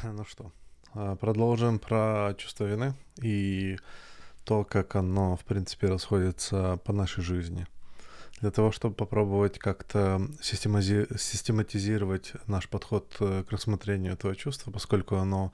Ну 0.04 0.24
что, 0.24 0.52
а, 0.94 1.16
продолжим 1.16 1.78
про 1.78 2.34
чувство 2.38 2.64
вины 2.64 2.94
и 3.22 3.78
то, 4.44 4.64
как 4.64 4.96
оно, 4.96 5.36
в 5.36 5.44
принципе, 5.44 5.88
расходится 5.88 6.78
по 6.84 6.92
нашей 6.92 7.22
жизни. 7.22 7.66
Для 8.40 8.50
того, 8.50 8.72
чтобы 8.72 8.94
попробовать 8.94 9.58
как-то 9.58 10.20
систематизировать 10.40 12.32
наш 12.46 12.68
подход 12.68 13.14
э, 13.20 13.44
к 13.46 13.52
рассмотрению 13.52 14.14
этого 14.14 14.34
чувства, 14.34 14.70
поскольку 14.70 15.16
оно 15.16 15.52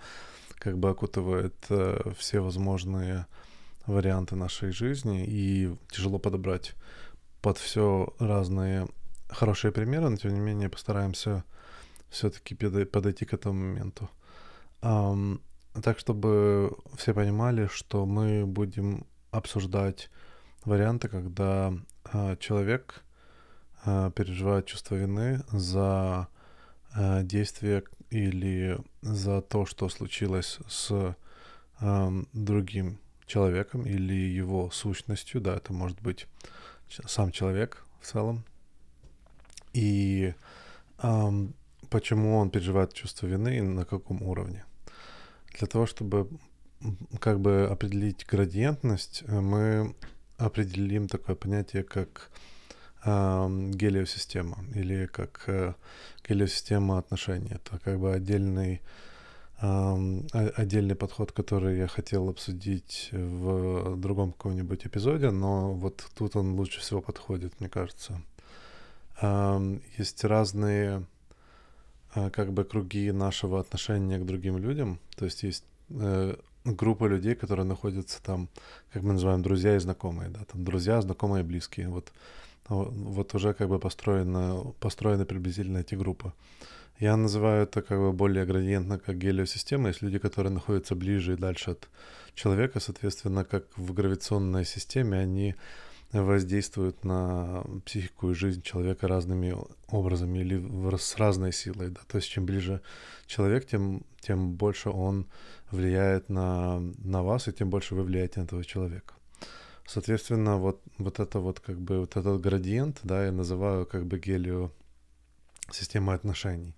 как 0.55 0.79
бы 0.79 0.91
окутывает 0.91 1.57
э, 1.69 2.13
все 2.17 2.39
возможные 2.39 3.27
варианты 3.87 4.37
нашей 4.37 4.71
жизни 4.71 5.25
и 5.27 5.77
тяжело 5.91 6.21
подобрать 6.21 6.75
под 7.43 7.59
все 7.59 8.15
разные 8.21 8.87
хорошие 9.29 9.73
примеры, 9.73 10.09
но 10.09 10.17
тем 10.17 10.33
не 10.33 10.41
менее 10.41 10.69
постараемся 10.69 11.43
все-таки 12.09 12.55
подойти 12.55 13.25
к 13.25 13.35
этому 13.35 13.59
моменту. 13.59 14.09
Um, 14.83 15.41
так, 15.83 15.99
чтобы 15.99 16.77
все 16.97 17.13
понимали, 17.13 17.67
что 17.67 18.07
мы 18.07 18.47
будем 18.47 19.07
обсуждать 19.31 20.11
варианты, 20.65 21.09
когда 21.09 21.73
uh, 22.05 22.37
человек 22.39 23.03
uh, 23.85 24.11
переживает 24.13 24.67
чувство 24.67 24.95
вины 24.95 25.43
за 25.53 26.29
uh, 26.97 27.23
действие 27.23 27.85
или 28.11 28.79
за 29.03 29.43
то, 29.43 29.67
что 29.67 29.89
случилось 29.89 30.59
с 30.69 31.17
другим 32.33 32.99
человеком 33.27 33.85
или 33.85 34.15
его 34.15 34.71
сущностью, 34.71 35.43
да, 35.43 35.57
это 35.57 35.75
может 35.75 36.01
быть 36.01 36.27
сам 36.89 37.33
человек 37.33 37.85
в 38.01 38.07
целом. 38.07 38.45
И 39.75 40.33
um, 40.99 41.53
почему 41.91 42.37
он 42.39 42.51
переживает 42.51 42.93
чувство 42.93 43.27
вины 43.27 43.59
и 43.59 43.61
на 43.61 43.85
каком 43.85 44.23
уровне. 44.23 44.65
Для 45.59 45.67
того, 45.67 45.87
чтобы 45.87 46.29
как 47.21 47.41
бы 47.41 47.69
определить 47.71 48.27
градиентность, 48.27 49.25
э, 49.27 49.41
мы 49.41 49.95
определим 50.39 51.09
такое 51.09 51.37
понятие, 51.37 51.83
как 51.83 52.31
э, 53.05 53.71
гелиосистема 53.75 54.65
или 54.75 55.07
как 55.07 55.45
э, 55.47 55.75
гелиосистема 56.29 56.99
отношений. 56.99 57.53
Это 57.53 57.79
как 57.79 57.99
бы 57.99 58.13
отдельный, 58.13 58.83
э, 59.63 60.23
отдельный 60.57 60.95
подход, 60.95 61.33
который 61.33 61.79
я 61.79 61.87
хотел 61.87 62.29
обсудить 62.29 63.09
в 63.13 63.97
другом 63.97 64.33
каком-нибудь 64.33 64.87
эпизоде, 64.87 65.31
но 65.31 65.73
вот 65.73 66.07
тут 66.15 66.37
он 66.37 66.55
лучше 66.55 66.81
всего 66.81 67.01
подходит, 67.01 67.59
мне 67.61 67.69
кажется. 67.69 68.21
Э, 69.23 69.79
есть 69.99 70.25
разные 70.25 71.07
как 72.33 72.53
бы 72.53 72.65
круги 72.65 73.13
нашего 73.13 73.61
отношения 73.61 74.19
к 74.19 74.27
другим 74.27 74.59
людям. 74.59 74.99
То 75.17 75.25
есть 75.27 75.43
есть 75.43 75.65
э, 75.91 76.37
группа 76.65 77.07
людей, 77.07 77.35
которые 77.35 77.67
находятся 77.67 78.23
там, 78.23 78.49
как 78.93 79.03
мы 79.03 79.13
называем, 79.13 79.43
друзья 79.43 79.77
и 79.77 79.79
знакомые, 79.81 80.31
да, 80.31 80.41
там 80.45 80.65
друзья, 80.65 81.01
знакомые, 81.01 81.45
близкие. 81.45 81.89
Вот, 81.89 82.13
вот 82.69 83.35
уже 83.35 83.55
как 83.55 83.69
бы 83.69 83.79
построены, 83.79 84.73
построены 84.81 85.25
приблизительно 85.25 85.79
эти 85.79 85.95
группы. 85.95 86.33
Я 86.99 87.17
называю 87.17 87.65
это 87.65 87.83
как 87.83 87.99
бы 87.99 88.13
более 88.13 88.47
градиентно, 88.47 88.99
как 88.99 89.19
гелиосистема. 89.19 89.89
Есть 89.89 90.03
люди, 90.03 90.19
которые 90.19 90.53
находятся 90.53 90.95
ближе 90.95 91.35
и 91.35 91.37
дальше 91.37 91.73
от 91.73 91.89
человека, 92.35 92.81
соответственно, 92.81 93.45
как 93.45 93.65
в 93.77 93.93
гравитационной 93.93 94.65
системе, 94.65 95.19
они 95.19 95.55
воздействуют 96.23 97.05
на 97.05 97.65
психику 97.85 98.31
и 98.31 98.35
жизнь 98.35 98.63
человека 98.63 99.09
разными 99.09 99.57
образами 99.89 100.39
или 100.39 100.97
с 100.97 101.17
разной 101.17 101.53
силой. 101.53 101.91
Да? 101.91 102.01
То 102.09 102.19
есть 102.19 102.29
чем 102.29 102.47
ближе 102.47 102.81
человек, 103.27 103.67
тем, 103.67 104.03
тем 104.21 104.53
больше 104.53 104.91
он 104.91 105.27
влияет 105.71 106.29
на, 106.29 106.81
на 106.99 107.23
вас, 107.23 107.49
и 107.49 107.53
тем 107.53 107.71
больше 107.71 107.95
вы 107.95 108.03
влияете 108.03 108.41
на 108.41 108.45
этого 108.45 108.65
человека. 108.65 109.15
Соответственно, 109.87 110.59
вот, 110.59 110.81
вот 110.99 111.21
это 111.21 111.39
вот 111.39 111.61
как 111.61 111.81
бы 111.81 112.01
вот 112.01 112.17
этот 112.17 112.41
градиент, 112.41 112.99
да, 113.05 113.25
я 113.25 113.33
называю 113.33 113.87
как 113.87 114.07
бы 114.07 114.19
гелио 114.19 114.71
системой 115.71 116.17
отношений. 116.17 116.75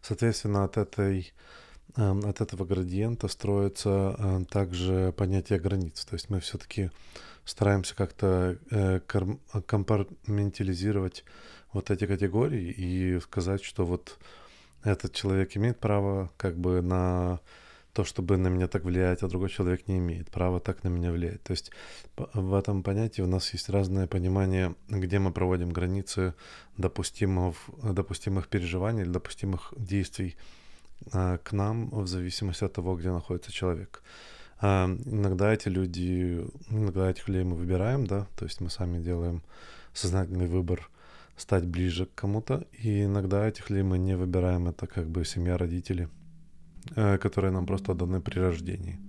Соответственно, 0.00 0.64
от 0.64 0.76
этой 0.76 1.32
эм, 1.96 2.24
от 2.24 2.40
этого 2.40 2.64
градиента 2.64 3.28
строится 3.28 4.14
э, 4.16 4.44
также 4.50 5.12
понятие 5.16 5.58
границ. 5.58 6.04
То 6.04 6.14
есть 6.14 6.30
мы 6.30 6.40
все-таки 6.40 6.90
стараемся 7.44 7.94
как-то 7.94 8.58
э, 8.70 9.00
компартментализировать 9.66 11.24
вот 11.72 11.90
эти 11.90 12.06
категории 12.06 12.70
и 12.70 13.20
сказать, 13.20 13.62
что 13.64 13.84
вот 13.84 14.18
этот 14.84 15.14
человек 15.14 15.56
имеет 15.56 15.78
право 15.78 16.30
как 16.36 16.56
бы 16.56 16.82
на 16.82 17.40
то, 17.92 18.04
чтобы 18.04 18.38
на 18.38 18.48
меня 18.48 18.68
так 18.68 18.84
влиять, 18.84 19.22
а 19.22 19.28
другой 19.28 19.50
человек 19.50 19.86
не 19.86 19.98
имеет 19.98 20.30
права 20.30 20.60
так 20.60 20.82
на 20.82 20.88
меня 20.88 21.12
влиять. 21.12 21.42
То 21.42 21.50
есть 21.50 21.70
в 22.16 22.54
этом 22.54 22.82
понятии 22.82 23.20
у 23.20 23.26
нас 23.26 23.52
есть 23.52 23.68
разное 23.68 24.06
понимание, 24.06 24.74
где 24.88 25.18
мы 25.18 25.30
проводим 25.30 25.70
границы 25.70 26.34
допустимых, 26.78 27.56
допустимых 27.82 28.48
переживаний 28.48 29.02
или 29.02 29.10
допустимых 29.10 29.74
действий 29.76 30.36
э, 31.12 31.38
к 31.42 31.52
нам 31.52 31.90
в 31.90 32.06
зависимости 32.06 32.64
от 32.64 32.72
того, 32.72 32.96
где 32.96 33.10
находится 33.10 33.52
человек. 33.52 34.02
Иногда 34.62 35.52
эти 35.52 35.68
люди, 35.68 36.46
иногда 36.70 37.10
этих 37.10 37.26
людей 37.28 37.42
мы 37.42 37.56
выбираем, 37.56 38.06
да, 38.06 38.28
то 38.36 38.44
есть 38.44 38.60
мы 38.60 38.70
сами 38.70 39.02
делаем 39.02 39.42
сознательный 39.92 40.46
выбор 40.46 40.88
стать 41.36 41.66
ближе 41.66 42.06
к 42.06 42.14
кому-то, 42.14 42.64
и 42.72 43.04
иногда 43.04 43.48
этих 43.48 43.70
людей 43.70 43.82
мы 43.82 43.98
не 43.98 44.16
выбираем, 44.16 44.68
это 44.68 44.86
как 44.86 45.08
бы 45.08 45.24
семья, 45.24 45.58
родители, 45.58 46.08
э, 46.94 47.18
которые 47.18 47.50
нам 47.50 47.66
просто 47.66 47.94
даны 47.94 48.20
при 48.20 48.38
рождении. 48.38 49.00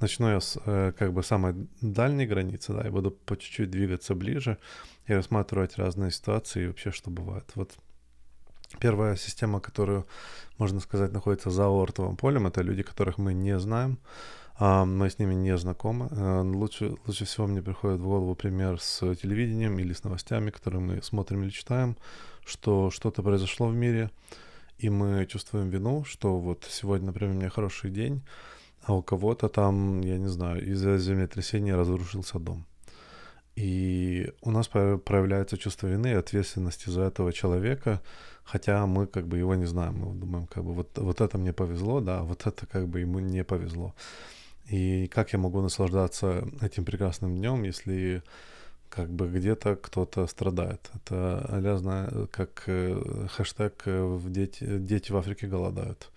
Начну 0.00 0.30
я 0.30 0.40
с 0.40 0.58
э, 0.64 0.92
как 0.98 1.12
бы 1.12 1.22
самой 1.22 1.68
дальней 1.82 2.26
границы, 2.26 2.72
да, 2.72 2.86
и 2.86 2.90
буду 2.90 3.10
по 3.10 3.36
чуть-чуть 3.36 3.70
двигаться 3.70 4.14
ближе 4.14 4.56
и 5.06 5.12
рассматривать 5.12 5.76
разные 5.76 6.10
ситуации 6.10 6.64
и 6.64 6.66
вообще, 6.68 6.90
что 6.90 7.10
бывает. 7.10 7.44
Вот 7.54 7.76
Первая 8.78 9.16
система, 9.16 9.60
которую, 9.60 10.06
можно 10.58 10.80
сказать, 10.80 11.12
находится 11.12 11.50
за 11.50 11.66
ортовым 11.68 12.16
полем, 12.16 12.46
это 12.46 12.62
люди, 12.62 12.82
которых 12.82 13.18
мы 13.18 13.34
не 13.34 13.58
знаем, 13.58 13.98
а, 14.56 14.84
мы 14.84 15.10
с 15.10 15.18
ними 15.18 15.34
не 15.34 15.56
знакомы. 15.56 16.08
Э, 16.10 16.42
лучше, 16.42 16.94
лучше 17.06 17.24
всего 17.24 17.46
мне 17.46 17.62
приходит 17.62 18.00
в 18.00 18.04
голову 18.04 18.34
пример 18.34 18.78
с 18.80 19.00
телевидением 19.16 19.78
или 19.78 19.92
с 19.92 20.04
новостями, 20.04 20.50
которые 20.50 20.80
мы 20.80 21.02
смотрим 21.02 21.42
или 21.42 21.50
читаем, 21.50 21.96
что 22.44 22.90
что-то 22.90 23.22
произошло 23.22 23.68
в 23.68 23.74
мире, 23.74 24.10
и 24.78 24.88
мы 24.90 25.26
чувствуем 25.26 25.70
вину, 25.70 26.04
что 26.04 26.38
вот 26.38 26.66
сегодня, 26.70 27.06
например, 27.06 27.34
у 27.34 27.38
меня 27.38 27.50
хороший 27.50 27.90
день, 27.90 28.22
а 28.82 28.94
у 28.94 29.02
кого-то 29.02 29.48
там, 29.48 30.00
я 30.00 30.18
не 30.18 30.28
знаю, 30.28 30.64
из-за 30.64 30.98
землетрясения 30.98 31.76
разрушился 31.76 32.38
дом. 32.38 32.66
И 33.56 34.32
у 34.42 34.50
нас 34.50 34.68
проявляется 34.68 35.58
чувство 35.58 35.86
вины 35.86 36.08
и 36.08 36.14
ответственности 36.14 36.88
за 36.88 37.02
этого 37.02 37.32
человека, 37.32 38.00
хотя 38.44 38.86
мы 38.86 39.06
как 39.06 39.26
бы 39.26 39.38
его 39.38 39.54
не 39.54 39.66
знаем. 39.66 39.94
Мы 39.94 40.14
думаем, 40.14 40.46
как 40.46 40.64
бы 40.64 40.74
вот, 40.74 40.98
вот 40.98 41.20
это 41.20 41.38
мне 41.38 41.52
повезло, 41.52 42.00
да, 42.00 42.22
вот 42.22 42.46
это 42.46 42.66
как 42.66 42.88
бы 42.88 43.00
ему 43.00 43.18
не 43.18 43.44
повезло. 43.44 43.94
И 44.68 45.08
как 45.08 45.32
я 45.32 45.38
могу 45.38 45.60
наслаждаться 45.60 46.44
этим 46.60 46.84
прекрасным 46.84 47.36
днем, 47.36 47.62
если 47.64 48.22
как 48.88 49.08
бы 49.08 49.28
где-то 49.28 49.76
кто-то 49.76 50.26
страдает. 50.26 50.90
Это, 50.94 51.60
я 51.62 51.76
знаю, 51.78 52.28
как 52.32 52.64
э, 52.66 53.26
хэштег 53.36 53.82
э, 53.86 54.02
в 54.02 54.30
дети, 54.30 54.64
«Дети 54.78 55.12
в 55.12 55.16
Африке 55.16 55.46
голодают» 55.46 56.10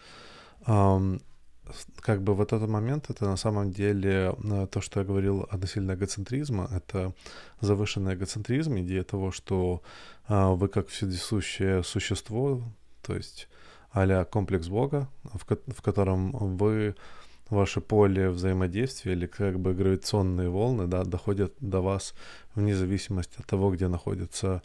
как 1.99 2.21
бы 2.21 2.35
вот 2.35 2.53
этот 2.53 2.69
момент, 2.69 3.09
это 3.09 3.25
на 3.25 3.37
самом 3.37 3.71
деле 3.71 4.35
э, 4.43 4.67
то, 4.69 4.81
что 4.81 4.99
я 4.99 5.05
говорил 5.05 5.47
относительно 5.49 5.93
эгоцентризма, 5.93 6.69
это 6.71 7.13
завышенный 7.61 8.15
эгоцентризм, 8.15 8.77
идея 8.79 9.03
того, 9.03 9.31
что 9.31 9.81
а, 10.27 10.51
вы 10.51 10.67
как 10.67 10.89
вседесущее 10.89 11.83
существо, 11.83 12.61
то 13.01 13.15
есть 13.15 13.47
а 13.91 14.25
комплекс 14.25 14.67
Бога, 14.67 15.07
в, 15.23 15.45
ко- 15.45 15.59
в 15.67 15.81
котором 15.81 16.31
вы 16.57 16.95
ваше 17.49 17.79
поле 17.81 18.29
взаимодействия 18.29 19.13
или 19.13 19.27
как 19.27 19.59
бы 19.59 19.73
гравитационные 19.73 20.49
волны 20.49 20.87
да, 20.87 21.03
доходят 21.03 21.53
до 21.59 21.81
вас 21.81 22.15
вне 22.55 22.75
зависимости 22.75 23.39
от 23.39 23.45
того, 23.45 23.71
где 23.71 23.87
находится 23.87 24.61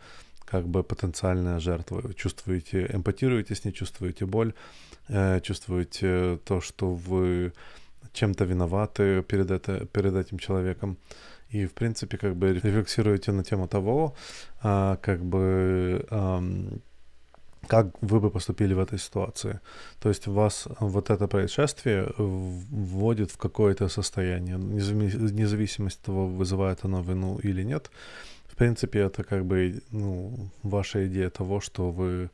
как 0.47 0.67
бы 0.67 0.83
потенциальная 0.83 1.61
жертва. 1.61 2.01
Вы 2.01 2.15
чувствуете, 2.15 2.89
эмпатируете 2.91 3.55
с 3.55 3.65
ней, 3.65 3.73
чувствуете 3.73 4.25
боль, 4.25 4.55
э, 5.09 5.41
чувствуете 5.41 6.39
то, 6.45 6.61
что 6.61 6.95
вы 6.95 7.53
чем-то 8.13 8.45
виноваты 8.45 9.23
перед, 9.23 9.51
это, 9.51 9.87
перед 9.87 10.15
этим 10.15 10.39
человеком. 10.39 10.97
И, 11.51 11.67
в 11.67 11.73
принципе, 11.73 12.19
как 12.19 12.37
бы 12.37 12.53
рефлексируете 12.53 13.33
на 13.33 13.43
тему 13.43 13.69
того, 13.69 14.15
а, 14.63 14.97
как 14.97 15.25
бы 15.25 16.05
как 17.67 17.87
вы 18.01 18.21
бы 18.21 18.31
поступили 18.31 18.75
в 18.75 18.79
этой 18.79 18.99
ситуации. 18.99 19.61
То 20.01 20.09
есть 20.09 20.27
вас 20.27 20.69
вот 20.81 21.11
это 21.11 21.27
происшествие 21.27 22.09
вводит 22.17 23.31
в 23.31 23.37
какое-то 23.37 23.89
состояние, 23.89 24.57
вне 24.57 25.47
зависимости 25.47 25.99
от 26.01 26.07
того, 26.07 26.27
вызывает 26.27 26.85
оно 26.85 27.03
вину 27.03 27.39
или 27.43 27.65
нет, 27.65 27.91
принципе, 28.59 28.99
это 28.99 29.25
как 29.25 29.45
бы 29.45 29.81
ну, 29.91 30.51
ваша 30.63 31.07
идея 31.07 31.31
того, 31.31 31.61
что 31.61 31.91
вы 31.91 32.31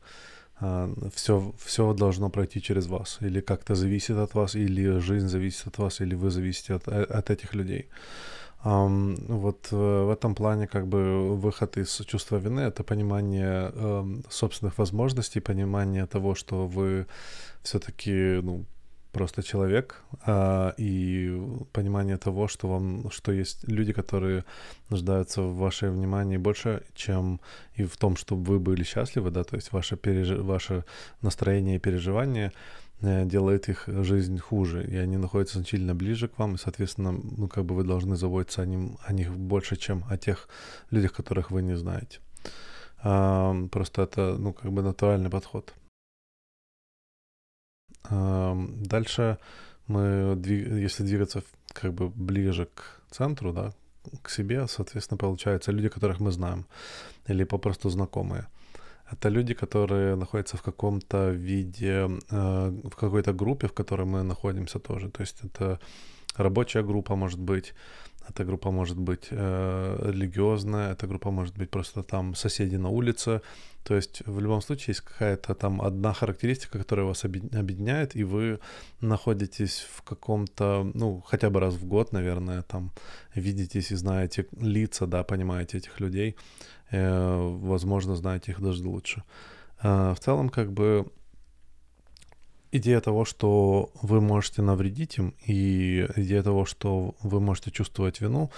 все, 1.13 1.53
все 1.57 1.93
должно 1.93 2.29
пройти 2.29 2.61
через 2.61 2.87
вас, 2.87 3.17
или 3.21 3.41
как-то 3.41 3.75
зависит 3.75 4.17
от 4.17 4.33
вас, 4.35 4.55
или 4.55 4.99
жизнь 4.99 5.27
зависит 5.27 5.67
от 5.67 5.77
вас, 5.77 6.01
или 6.01 6.15
вы 6.15 6.29
зависите 6.29 6.75
от, 6.75 6.87
от 6.87 7.29
этих 7.29 7.55
людей. 7.55 7.89
Um, 8.65 9.15
вот 9.27 9.67
э, 9.71 9.75
в 9.75 10.09
этом 10.09 10.33
плане 10.33 10.67
как 10.67 10.87
бы 10.87 11.37
выход 11.37 11.77
из 11.77 12.01
чувства 12.07 12.37
вины— 12.37 12.61
это 12.61 12.83
понимание 12.83 13.69
um, 13.75 14.25
собственных 14.29 14.79
возможностей, 14.79 15.39
понимание 15.39 16.07
того, 16.07 16.33
что 16.33 16.65
вы 16.65 17.05
все-таки 17.61 18.39
ну, 18.41 18.65
просто 19.15 19.43
человек, 19.43 20.03
а, 20.25 20.73
и 20.77 21.31
понимание 21.71 22.17
того, 22.17 22.47
что 22.47 22.67
вам, 22.67 23.09
что 23.11 23.31
есть 23.31 23.67
люди, 23.67 23.93
которые 23.93 24.43
нуждаются 24.89 25.41
в 25.41 25.55
вашей 25.55 25.89
внимании 25.89 26.37
больше, 26.37 26.81
чем 26.93 27.39
и 27.79 27.83
в 27.83 27.95
том, 27.95 28.17
чтобы 28.17 28.43
вы 28.43 28.59
были 28.59 28.83
счастливы, 28.83 29.31
да, 29.31 29.43
то 29.43 29.55
есть 29.55 29.71
ваше, 29.71 29.95
переж... 29.95 30.29
ваше 30.43 30.83
настроение 31.21 31.75
и 31.75 31.79
переживание 31.79 32.51
э, 33.01 33.25
делает 33.25 33.69
их 33.69 33.87
жизнь 33.87 34.37
хуже, 34.37 34.83
и 34.83 34.97
они 34.97 35.17
находятся 35.17 35.59
значительно 35.59 35.95
ближе 35.95 36.27
к 36.27 36.37
вам, 36.39 36.55
и, 36.55 36.57
соответственно, 36.57 37.13
ну, 37.37 37.47
как 37.47 37.63
бы 37.63 37.75
вы 37.75 37.83
должны 37.83 38.17
заботиться 38.17 38.63
о, 38.63 38.65
ним, 38.65 38.97
о 39.07 39.13
них 39.13 39.31
больше, 39.31 39.77
чем 39.77 40.03
о 40.09 40.17
тех 40.17 40.49
людях, 40.91 41.13
которых 41.13 41.51
вы 41.51 41.61
не 41.61 41.77
знаете. 41.77 42.19
А, 43.01 43.53
просто 43.71 44.01
это, 44.01 44.35
ну, 44.37 44.51
как 44.51 44.71
бы 44.73 44.81
натуральный 44.81 45.29
подход. 45.29 45.73
Дальше 48.09 49.37
мы, 49.87 50.41
если 50.83 51.03
двигаться 51.03 51.43
как 51.73 51.93
бы 51.93 52.09
ближе 52.09 52.67
к 52.73 53.01
центру, 53.11 53.53
да, 53.53 53.73
к 54.21 54.29
себе, 54.29 54.67
соответственно, 54.67 55.17
получается 55.17 55.71
люди, 55.71 55.89
которых 55.89 56.19
мы 56.19 56.31
знаем, 56.31 56.65
или 57.27 57.45
попросту 57.45 57.89
знакомые. 57.89 58.47
Это 59.11 59.29
люди, 59.29 59.53
которые 59.53 60.15
находятся 60.15 60.57
в 60.57 60.61
каком-то 60.61 61.29
виде, 61.29 62.09
э, 62.31 62.71
в 62.83 62.95
какой-то 62.95 63.33
группе, 63.33 63.67
в 63.67 63.73
которой 63.73 64.05
мы 64.05 64.23
находимся 64.23 64.79
тоже. 64.79 65.09
То 65.09 65.21
есть 65.21 65.43
это 65.43 65.79
рабочая 66.35 66.83
группа, 66.83 67.15
может 67.15 67.39
быть, 67.39 67.73
эта 68.29 68.43
группа 68.43 68.71
может 68.71 68.97
быть 68.97 69.27
э, 69.31 70.11
религиозная, 70.11 70.93
эта 70.93 71.07
группа 71.07 71.31
может 71.31 71.57
быть 71.57 71.69
просто 71.69 72.03
там 72.03 72.35
соседи 72.35 72.77
на 72.77 72.89
улице. 72.89 73.41
То 73.83 73.95
есть 73.95 74.23
в 74.25 74.39
любом 74.39 74.61
случае 74.61 74.93
есть 74.93 75.01
какая-то 75.01 75.53
там 75.53 75.81
одна 75.81 76.13
характеристика, 76.13 76.79
которая 76.79 77.05
вас 77.05 77.25
объединяет, 77.25 78.15
и 78.15 78.23
вы 78.23 78.59
находитесь 79.01 79.85
в 79.95 80.01
каком-то, 80.01 80.89
ну, 80.93 81.21
хотя 81.21 81.49
бы 81.49 81.59
раз 81.59 81.75
в 81.75 81.85
год, 81.85 82.11
наверное, 82.11 82.61
там 82.61 82.91
видитесь 83.35 83.91
и 83.91 83.95
знаете 83.95 84.47
лица, 84.59 85.05
да, 85.05 85.23
понимаете 85.23 85.77
этих 85.77 85.99
людей, 85.99 86.35
э, 86.91 87.57
возможно, 87.61 88.15
знаете 88.15 88.51
их 88.51 88.61
даже 88.61 88.83
лучше. 88.87 89.23
Э, 89.83 90.13
в 90.13 90.19
целом, 90.19 90.49
как 90.49 90.71
бы 90.71 91.05
идея 92.77 93.01
того, 93.01 93.25
что 93.25 93.89
вы 94.01 94.21
можете 94.21 94.61
навредить 94.61 95.17
им, 95.17 95.33
и 95.45 96.07
идея 96.15 96.43
того, 96.43 96.65
что 96.65 97.15
вы 97.23 97.39
можете 97.39 97.71
чувствовать 97.71 98.21
вину, 98.21 98.49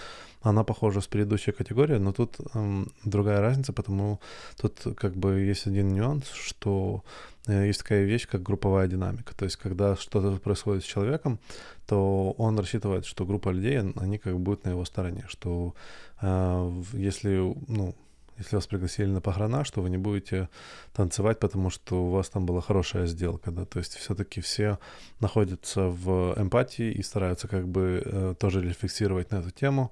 она 0.41 0.63
похожа 0.63 1.01
с 1.01 1.07
предыдущей 1.07 1.51
категорией, 1.51 1.99
но 1.99 2.13
тут 2.13 2.37
эм, 2.53 2.91
другая 3.05 3.41
разница, 3.41 3.73
потому 3.73 4.19
тут 4.61 4.95
как 4.95 5.15
бы 5.15 5.39
есть 5.39 5.67
один 5.67 5.93
нюанс, 5.93 6.29
что 6.29 7.03
э, 7.47 7.67
есть 7.67 7.79
такая 7.79 8.03
вещь, 8.03 8.27
как 8.27 8.43
групповая 8.43 8.87
динамика. 8.87 9.35
То 9.35 9.45
есть, 9.45 9.57
когда 9.57 9.95
что-то 9.95 10.37
происходит 10.39 10.83
с 10.83 10.87
человеком, 10.87 11.39
то 11.85 12.31
он 12.37 12.59
рассчитывает, 12.59 13.05
что 13.05 13.25
группа 13.25 13.49
людей, 13.49 13.79
они 13.79 14.17
как 14.17 14.33
бы 14.33 14.39
будут 14.39 14.65
на 14.65 14.69
его 14.69 14.85
стороне, 14.85 15.25
что 15.27 15.73
э, 16.21 16.83
если, 16.93 17.55
ну, 17.67 17.95
если 18.37 18.55
вас 18.55 18.67
пригласили 18.67 19.07
на 19.07 19.21
похорона, 19.21 19.63
что 19.63 19.81
вы 19.81 19.89
не 19.89 19.97
будете 19.97 20.49
танцевать, 20.93 21.39
потому 21.39 21.69
что 21.69 22.03
у 22.03 22.09
вас 22.09 22.29
там 22.29 22.45
была 22.45 22.61
хорошая 22.61 23.07
сделка, 23.07 23.51
да, 23.51 23.65
то 23.65 23.79
есть 23.79 23.95
все-таки 23.95 24.41
все 24.41 24.77
находятся 25.19 25.87
в 25.87 26.33
эмпатии 26.37 26.91
и 26.91 27.03
стараются 27.03 27.47
как 27.47 27.67
бы 27.67 28.01
э, 28.05 28.35
тоже 28.39 28.61
рефлексировать 28.61 29.31
на 29.31 29.37
эту 29.37 29.51
тему. 29.51 29.91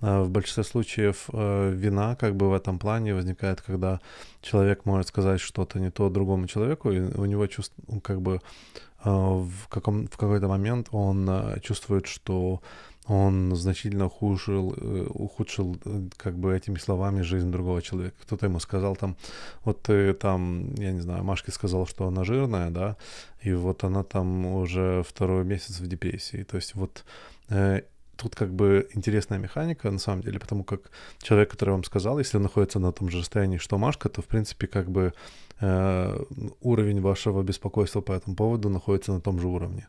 Э, 0.00 0.22
в 0.22 0.30
большинстве 0.30 0.64
случаев 0.64 1.28
э, 1.32 1.70
вина 1.74 2.16
как 2.16 2.34
бы 2.34 2.50
в 2.50 2.52
этом 2.52 2.78
плане 2.78 3.14
возникает, 3.14 3.62
когда 3.62 4.00
человек 4.40 4.84
может 4.84 5.08
сказать 5.08 5.40
что-то 5.40 5.78
не 5.80 5.90
то 5.90 6.10
другому 6.10 6.46
человеку, 6.46 6.90
и 6.90 7.00
у 7.00 7.24
него 7.24 7.46
чувство, 7.46 7.82
как 8.00 8.20
бы 8.20 8.34
э, 8.34 9.10
в, 9.10 9.68
каком, 9.68 10.06
в 10.06 10.16
какой-то 10.16 10.48
момент 10.48 10.88
он 10.90 11.28
э, 11.28 11.60
чувствует, 11.60 12.06
что 12.06 12.60
он 13.06 13.54
значительно 13.54 14.06
ухудшил, 14.06 14.74
э, 14.76 15.06
ухудшил 15.10 15.76
э, 15.84 16.08
как 16.16 16.38
бы 16.38 16.56
этими 16.56 16.78
словами 16.78 17.22
жизнь 17.22 17.50
другого 17.50 17.82
человека. 17.82 18.16
Кто-то 18.22 18.46
ему 18.46 18.60
сказал 18.60 18.96
там, 18.96 19.16
вот 19.64 19.82
ты 19.82 20.14
там, 20.14 20.74
я 20.74 20.92
не 20.92 21.00
знаю, 21.00 21.22
Машке 21.24 21.52
сказал, 21.52 21.86
что 21.86 22.06
она 22.06 22.24
жирная, 22.24 22.70
да, 22.70 22.96
и 23.42 23.52
вот 23.52 23.84
она 23.84 24.04
там 24.04 24.46
уже 24.46 25.02
второй 25.06 25.44
месяц 25.44 25.80
в 25.80 25.86
депрессии. 25.86 26.44
То 26.44 26.56
есть 26.56 26.74
вот 26.74 27.04
э, 27.50 27.82
тут 28.16 28.34
как 28.34 28.54
бы 28.54 28.88
интересная 28.94 29.38
механика, 29.38 29.90
на 29.90 29.98
самом 29.98 30.22
деле, 30.22 30.38
потому 30.38 30.64
как 30.64 30.90
человек, 31.18 31.50
который 31.50 31.70
вам 31.70 31.84
сказал, 31.84 32.18
если 32.18 32.38
он 32.38 32.44
находится 32.44 32.78
на 32.78 32.92
том 32.92 33.10
же 33.10 33.18
расстоянии, 33.18 33.58
что 33.58 33.76
Машка, 33.76 34.08
то, 34.08 34.22
в 34.22 34.26
принципе, 34.26 34.66
как 34.66 34.90
бы 34.90 35.12
уровень 35.60 37.00
вашего 37.00 37.42
беспокойства 37.42 38.00
по 38.00 38.12
этому 38.12 38.36
поводу 38.36 38.68
находится 38.68 39.12
на 39.12 39.20
том 39.20 39.40
же 39.40 39.46
уровне. 39.46 39.86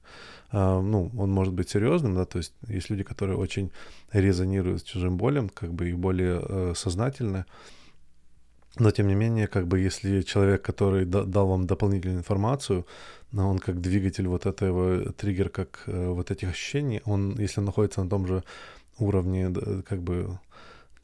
Э, 0.52 0.82
ну, 0.82 1.12
он 1.18 1.32
может 1.32 1.54
быть 1.54 1.70
серьезным, 1.70 2.16
да, 2.16 2.26
то 2.26 2.38
есть 2.38 2.54
есть 2.68 2.90
люди, 2.90 3.04
которые 3.04 3.38
очень 3.38 3.72
резонируют 4.14 4.82
с 4.82 4.84
чужим 4.84 5.18
болем, 5.18 5.50
как 5.50 5.74
бы 5.74 5.90
и 5.90 5.94
более 5.94 6.42
э, 6.42 6.74
сознательны, 6.76 7.46
но 8.78 8.92
тем 8.92 9.08
не 9.08 9.16
менее, 9.16 9.48
как 9.48 9.68
бы 9.68 9.80
если 9.80 10.22
человек, 10.22 10.62
который 10.62 11.06
дал 11.06 11.48
вам 11.48 11.66
дополнительную 11.66 12.20
информацию, 12.20 12.86
но 13.32 13.50
он 13.50 13.60
как 13.60 13.80
двигатель 13.80 14.28
вот 14.28 14.46
этого, 14.46 15.14
триггер 15.14 15.50
как 15.50 15.84
э, 15.88 16.10
вот 16.10 16.32
этих 16.32 16.50
ощущений, 16.50 17.02
он, 17.06 17.36
если 17.40 17.62
он 17.62 17.66
находится 17.66 18.04
на 18.04 18.10
том 18.10 18.28
же 18.28 18.44
уровне, 18.98 19.54
как 19.84 20.02
бы 20.02 20.40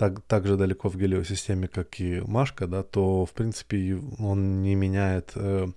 так, 0.01 0.21
так 0.21 0.47
же 0.47 0.57
далеко 0.57 0.89
в 0.89 0.97
гелиосистеме, 0.97 1.67
как 1.67 1.99
и 1.99 2.21
Машка, 2.21 2.65
да, 2.67 2.81
то, 2.81 3.23
в 3.23 3.31
принципе, 3.33 4.01
он 4.19 4.63
не 4.63 4.75
меняет 4.75 5.31
э, 5.35 5.67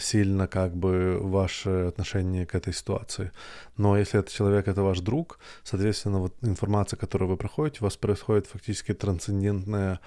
сильно 0.00 0.46
как 0.46 0.76
бы 0.76 1.18
ваше 1.20 1.88
отношение 1.88 2.46
к 2.46 2.54
этой 2.54 2.72
ситуации. 2.72 3.32
Но 3.76 3.98
если 3.98 4.20
этот 4.20 4.32
человек 4.32 4.68
это 4.68 4.82
ваш 4.82 5.00
друг, 5.00 5.40
соответственно, 5.64 6.20
вот 6.20 6.34
информация, 6.42 6.96
которую 6.96 7.30
вы 7.30 7.36
проходите, 7.36 7.78
у 7.80 7.84
вас 7.84 7.96
происходит 7.96 8.46
фактически 8.46 8.94
трансцендентная 8.94 9.98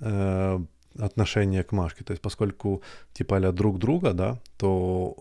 э, 0.00 0.58
отношение 0.98 1.62
к 1.62 1.72
Машке. 1.72 2.04
То 2.04 2.12
есть 2.12 2.22
поскольку 2.22 2.82
типа 3.14 3.36
а 3.36 3.52
друг 3.52 3.78
друга, 3.78 4.12
да, 4.12 4.38
то 4.58 5.16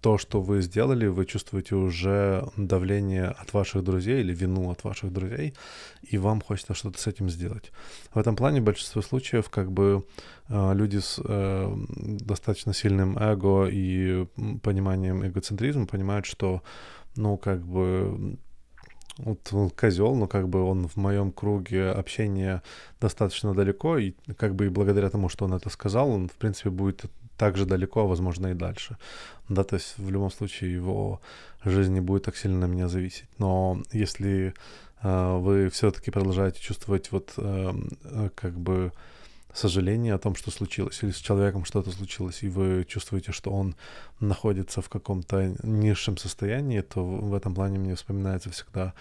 то, 0.00 0.18
что 0.18 0.40
вы 0.40 0.62
сделали, 0.62 1.06
вы 1.06 1.26
чувствуете 1.26 1.74
уже 1.74 2.48
давление 2.56 3.26
от 3.26 3.52
ваших 3.52 3.82
друзей 3.84 4.20
или 4.20 4.34
вину 4.34 4.70
от 4.70 4.84
ваших 4.84 5.12
друзей, 5.12 5.54
и 6.02 6.18
вам 6.18 6.40
хочется 6.40 6.74
что-то 6.74 7.00
с 7.00 7.06
этим 7.06 7.28
сделать. 7.28 7.72
В 8.14 8.18
этом 8.18 8.36
плане 8.36 8.60
в 8.60 8.64
большинстве 8.64 9.02
случаев 9.02 9.50
как 9.50 9.72
бы 9.72 10.06
э, 10.48 10.74
люди 10.74 10.98
с 10.98 11.20
э, 11.22 11.76
достаточно 11.96 12.72
сильным 12.72 13.18
эго 13.18 13.66
и 13.66 14.26
пониманием 14.62 15.26
эгоцентризма 15.26 15.86
понимают, 15.86 16.26
что 16.26 16.62
ну 17.16 17.36
как 17.36 17.66
бы 17.66 18.38
вот 19.18 19.52
он 19.52 19.70
козел, 19.70 20.14
но 20.14 20.26
как 20.26 20.48
бы 20.48 20.62
он 20.62 20.88
в 20.88 20.96
моем 20.96 21.32
круге 21.32 21.90
общения 21.90 22.62
достаточно 23.00 23.54
далеко, 23.54 23.98
и 23.98 24.14
как 24.36 24.54
бы 24.54 24.66
и 24.66 24.68
благодаря 24.68 25.10
тому, 25.10 25.28
что 25.28 25.44
он 25.44 25.54
это 25.54 25.68
сказал, 25.68 26.10
он, 26.10 26.28
в 26.28 26.36
принципе, 26.36 26.70
будет 26.70 27.04
так 27.40 27.56
же 27.56 27.64
далеко, 27.64 28.00
а 28.00 28.06
возможно 28.06 28.48
и 28.48 28.54
дальше. 28.54 28.96
Да, 29.48 29.64
то 29.64 29.76
есть 29.76 29.94
в 29.98 30.10
любом 30.10 30.30
случае 30.30 30.74
его 30.74 31.20
жизнь 31.64 31.94
не 31.94 32.00
будет 32.00 32.24
так 32.24 32.36
сильно 32.36 32.58
на 32.58 32.66
меня 32.66 32.88
зависеть. 32.88 33.28
Но 33.38 33.82
если 33.92 34.52
э, 35.02 35.38
вы 35.38 35.70
все-таки 35.70 36.10
продолжаете 36.10 36.60
чувствовать 36.60 37.12
вот 37.12 37.32
э, 37.38 37.72
как 38.34 38.52
бы 38.58 38.92
сожаление 39.54 40.14
о 40.14 40.18
том, 40.18 40.34
что 40.34 40.50
случилось, 40.50 41.02
или 41.02 41.12
с 41.12 41.16
человеком 41.16 41.64
что-то 41.64 41.90
случилось, 41.90 42.42
и 42.42 42.48
вы 42.48 42.84
чувствуете, 42.84 43.32
что 43.32 43.50
он 43.50 43.74
находится 44.20 44.82
в 44.82 44.88
каком-то 44.90 45.56
низшем 45.62 46.18
состоянии, 46.18 46.82
то 46.82 47.02
в 47.02 47.34
этом 47.34 47.54
плане 47.54 47.78
мне 47.78 47.94
вспоминается 47.94 48.50
всегда 48.50 48.92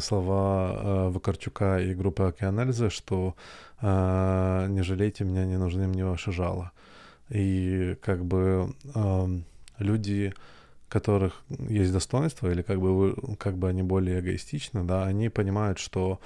слова 0.00 0.72
э, 0.72 1.10
Вакарчука 1.10 1.78
и 1.78 1.94
группы 1.94 2.24
Океанализа, 2.24 2.90
что 2.90 3.34
э, 3.80 4.66
«не 4.68 4.82
жалейте 4.82 5.24
меня, 5.24 5.44
не 5.44 5.58
нужны 5.58 5.86
мне 5.86 6.04
ваши 6.04 6.32
жало». 6.32 6.72
И 7.30 7.96
как 8.02 8.24
бы 8.24 8.74
э, 8.94 9.40
люди, 9.78 10.32
которых 10.88 11.42
есть 11.68 11.92
достоинство, 11.92 12.50
или 12.50 12.62
как 12.62 12.80
бы, 12.80 12.96
вы, 12.96 13.36
как 13.36 13.56
бы 13.58 13.68
они 13.68 13.82
более 13.82 14.20
эгоистичны, 14.20 14.84
да, 14.84 15.04
они 15.04 15.28
понимают, 15.28 15.78
что 15.78 16.20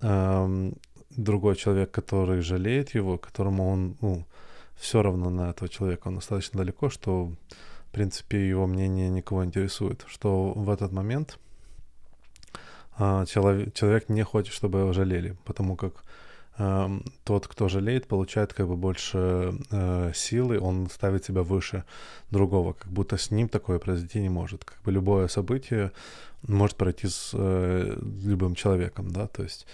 э, 0.00 0.72
другой 1.10 1.56
человек, 1.56 1.90
который 1.90 2.40
жалеет 2.40 2.94
его, 2.94 3.18
которому 3.18 3.68
он, 3.68 3.96
ну, 4.00 4.24
все 4.76 5.02
равно 5.02 5.30
на 5.30 5.50
этого 5.50 5.68
человека, 5.68 6.08
он 6.08 6.16
достаточно 6.16 6.58
далеко, 6.58 6.90
что, 6.90 7.32
в 7.88 7.92
принципе, 7.92 8.48
его 8.48 8.66
мнение 8.66 9.08
никого 9.08 9.44
интересует, 9.44 10.04
что 10.06 10.52
в 10.52 10.70
этот 10.70 10.92
момент 10.92 11.38
а, 12.96 13.24
человек, 13.26 13.74
человек 13.74 14.08
не 14.08 14.22
хочет, 14.22 14.54
чтобы 14.54 14.80
его 14.80 14.92
жалели, 14.92 15.36
потому 15.44 15.76
как 15.76 15.92
э, 15.94 16.23
тот, 16.56 17.48
кто 17.48 17.68
жалеет, 17.68 18.06
получает 18.06 18.54
как 18.54 18.68
бы 18.68 18.76
больше 18.76 19.54
э, 19.70 20.12
силы, 20.14 20.60
он 20.60 20.88
ставит 20.88 21.24
себя 21.24 21.42
выше 21.42 21.84
другого, 22.30 22.74
как 22.74 22.92
будто 22.92 23.16
с 23.16 23.32
ним 23.32 23.48
такое 23.48 23.78
произойти 23.80 24.20
не 24.20 24.28
может. 24.28 24.64
Как 24.64 24.80
бы 24.82 24.92
любое 24.92 25.26
событие 25.26 25.90
может 26.46 26.76
пройти 26.76 27.08
с 27.08 27.30
э, 27.32 27.98
любым 28.24 28.54
человеком, 28.54 29.10
да, 29.10 29.26
то 29.26 29.42
есть 29.42 29.66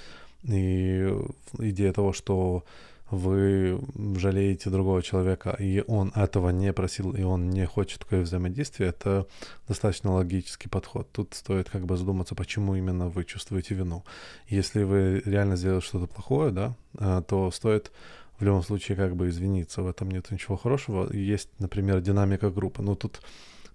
и 0.44 1.14
идея 1.58 1.92
того, 1.92 2.14
что 2.14 2.64
вы 3.10 3.80
жалеете 4.16 4.70
другого 4.70 5.02
человека, 5.02 5.56
и 5.58 5.82
он 5.86 6.12
этого 6.14 6.50
не 6.50 6.72
просил, 6.72 7.12
и 7.12 7.22
он 7.22 7.50
не 7.50 7.66
хочет 7.66 8.00
такое 8.00 8.22
взаимодействие, 8.22 8.90
это 8.90 9.26
достаточно 9.66 10.12
логический 10.12 10.68
подход. 10.68 11.10
Тут 11.12 11.34
стоит 11.34 11.68
как 11.68 11.86
бы 11.86 11.96
задуматься, 11.96 12.34
почему 12.34 12.76
именно 12.76 13.08
вы 13.08 13.24
чувствуете 13.24 13.74
вину. 13.74 14.04
Если 14.48 14.84
вы 14.84 15.22
реально 15.24 15.56
сделали 15.56 15.80
что-то 15.80 16.06
плохое, 16.06 16.52
да, 16.52 16.76
э, 16.98 17.22
то 17.26 17.50
стоит 17.50 17.90
в 18.38 18.44
любом 18.44 18.62
случае 18.62 18.96
как 18.96 19.16
бы 19.16 19.28
извиниться, 19.28 19.82
в 19.82 19.88
этом 19.88 20.10
нет 20.10 20.30
ничего 20.30 20.56
хорошего. 20.56 21.12
Есть, 21.12 21.48
например, 21.58 22.00
динамика 22.00 22.50
группы. 22.50 22.80
Ну, 22.82 22.94
тут 22.94 23.20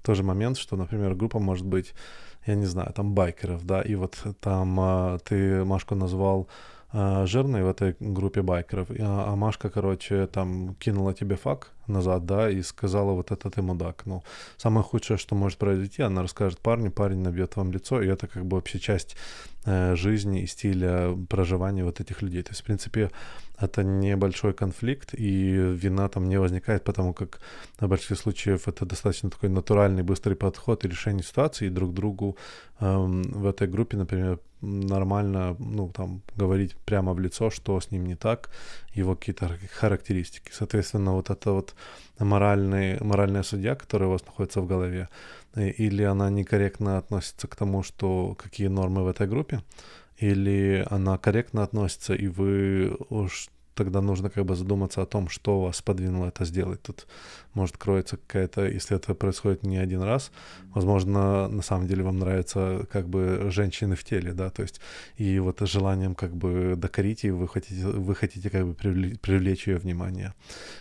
тоже 0.01 0.23
момент, 0.23 0.57
что, 0.57 0.75
например, 0.75 1.13
группа 1.13 1.39
может 1.39 1.65
быть, 1.65 1.93
я 2.45 2.55
не 2.55 2.65
знаю, 2.65 2.93
там 2.93 3.13
байкеров, 3.13 3.65
да, 3.65 3.81
и 3.81 3.95
вот 3.95 4.17
там 4.39 4.79
а, 4.79 5.17
ты 5.19 5.65
Машку 5.65 5.95
назвал 5.95 6.47
жирный 7.25 7.63
в 7.63 7.67
этой 7.67 7.95
группе 7.99 8.41
байкеров, 8.41 8.87
а, 8.91 9.25
а 9.27 9.35
Машка, 9.35 9.69
короче, 9.69 10.27
там 10.27 10.75
кинула 10.75 11.13
тебе 11.13 11.35
фак 11.35 11.71
назад, 11.87 12.25
да, 12.25 12.49
и 12.49 12.61
сказала, 12.61 13.11
вот 13.11 13.31
это 13.31 13.49
ты 13.49 13.61
мудак. 13.61 14.05
Ну, 14.05 14.23
самое 14.57 14.83
худшее, 14.83 15.17
что 15.17 15.35
может 15.35 15.57
произойти, 15.57 16.01
она 16.01 16.21
расскажет 16.21 16.59
парню, 16.59 16.91
парень 16.91 17.19
набьет 17.19 17.55
вам 17.55 17.71
лицо, 17.71 18.01
и 18.01 18.07
это 18.07 18.27
как 18.27 18.45
бы 18.45 18.55
вообще 18.55 18.79
часть 18.79 19.15
э, 19.65 19.95
жизни 19.95 20.41
и 20.41 20.47
стиля 20.47 21.15
проживания 21.29 21.83
вот 21.83 21.99
этих 21.99 22.21
людей. 22.21 22.43
То 22.43 22.51
есть, 22.51 22.61
в 22.61 22.65
принципе, 22.65 23.11
это 23.59 23.83
небольшой 23.83 24.53
конфликт, 24.53 25.13
и 25.13 25.51
вина 25.51 26.09
там 26.09 26.27
не 26.29 26.39
возникает, 26.39 26.83
потому 26.83 27.13
как 27.13 27.39
на 27.79 27.87
большинстве 27.87 28.15
случаев 28.15 28.67
это 28.67 28.85
достаточно 28.85 29.29
такой 29.29 29.49
натуральный, 29.49 30.03
быстрый 30.03 30.35
подход 30.35 30.85
и 30.85 30.89
решение 30.89 31.23
ситуации, 31.23 31.67
и 31.67 31.69
друг 31.69 31.93
другу 31.93 32.37
эм, 32.79 33.21
в 33.23 33.45
этой 33.45 33.67
группе, 33.67 33.97
например, 33.97 34.39
нормально, 34.61 35.55
ну, 35.59 35.89
там, 35.89 36.21
говорить 36.35 36.75
прямо 36.85 37.13
в 37.13 37.19
лицо, 37.19 37.49
что 37.49 37.79
с 37.79 37.91
ним 37.91 38.05
не 38.05 38.15
так, 38.15 38.49
его 38.93 39.15
какие-то 39.15 39.57
характеристики. 39.71 40.51
Соответственно, 40.51 41.13
вот 41.13 41.29
это 41.29 41.51
вот 41.51 41.75
моральный, 42.19 42.99
моральная 43.01 43.43
судья, 43.43 43.75
которая 43.75 44.09
у 44.09 44.11
вас 44.11 44.25
находится 44.25 44.61
в 44.61 44.67
голове, 44.67 45.09
э, 45.55 45.69
или 45.69 46.03
она 46.03 46.29
некорректно 46.29 46.97
относится 46.97 47.47
к 47.47 47.55
тому, 47.55 47.83
что 47.83 48.35
какие 48.35 48.67
нормы 48.67 49.03
в 49.03 49.07
этой 49.07 49.27
группе, 49.27 49.61
или 50.17 50.85
она 50.89 51.17
корректно 51.17 51.63
относится, 51.63 52.13
и 52.13 52.27
вы 52.27 52.95
уж 53.09 53.49
тогда 53.75 54.01
нужно 54.01 54.29
как 54.29 54.45
бы 54.45 54.55
задуматься 54.55 55.01
о 55.01 55.05
том, 55.05 55.29
что 55.29 55.61
вас 55.61 55.81
подвинуло 55.81 56.27
это 56.27 56.45
сделать. 56.45 56.81
Тут 56.81 57.07
может 57.53 57.77
кроется 57.77 58.17
какая-то, 58.17 58.65
если 58.65 58.95
это 58.95 59.13
происходит 59.13 59.63
не 59.63 59.77
один 59.77 60.01
раз, 60.01 60.31
возможно, 60.73 61.47
на 61.47 61.61
самом 61.61 61.87
деле 61.87 62.03
вам 62.03 62.19
нравятся 62.19 62.87
как 62.91 63.07
бы 63.07 63.49
женщины 63.51 63.95
в 63.95 64.03
теле, 64.03 64.33
да, 64.33 64.49
то 64.49 64.61
есть 64.63 64.81
и 65.17 65.39
вот 65.39 65.59
желанием 65.59 66.15
как 66.15 66.35
бы 66.35 66.75
докорить, 66.77 67.25
и 67.25 67.31
вы 67.31 67.47
хотите, 67.47 67.85
вы 67.85 68.15
хотите 68.15 68.49
как 68.49 68.65
бы 68.65 68.73
привлечь, 68.73 69.67
ее 69.67 69.77
внимание 69.77 70.33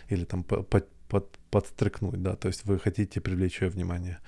или 0.09 0.25
там 0.25 0.43
под, 0.43 0.89
под, 1.07 1.37
подстрекнуть, 1.51 2.21
да, 2.21 2.35
то 2.35 2.47
есть 2.47 2.65
вы 2.65 2.79
хотите 2.79 3.21
привлечь 3.21 3.61
ее 3.61 3.69
внимание. 3.69 4.19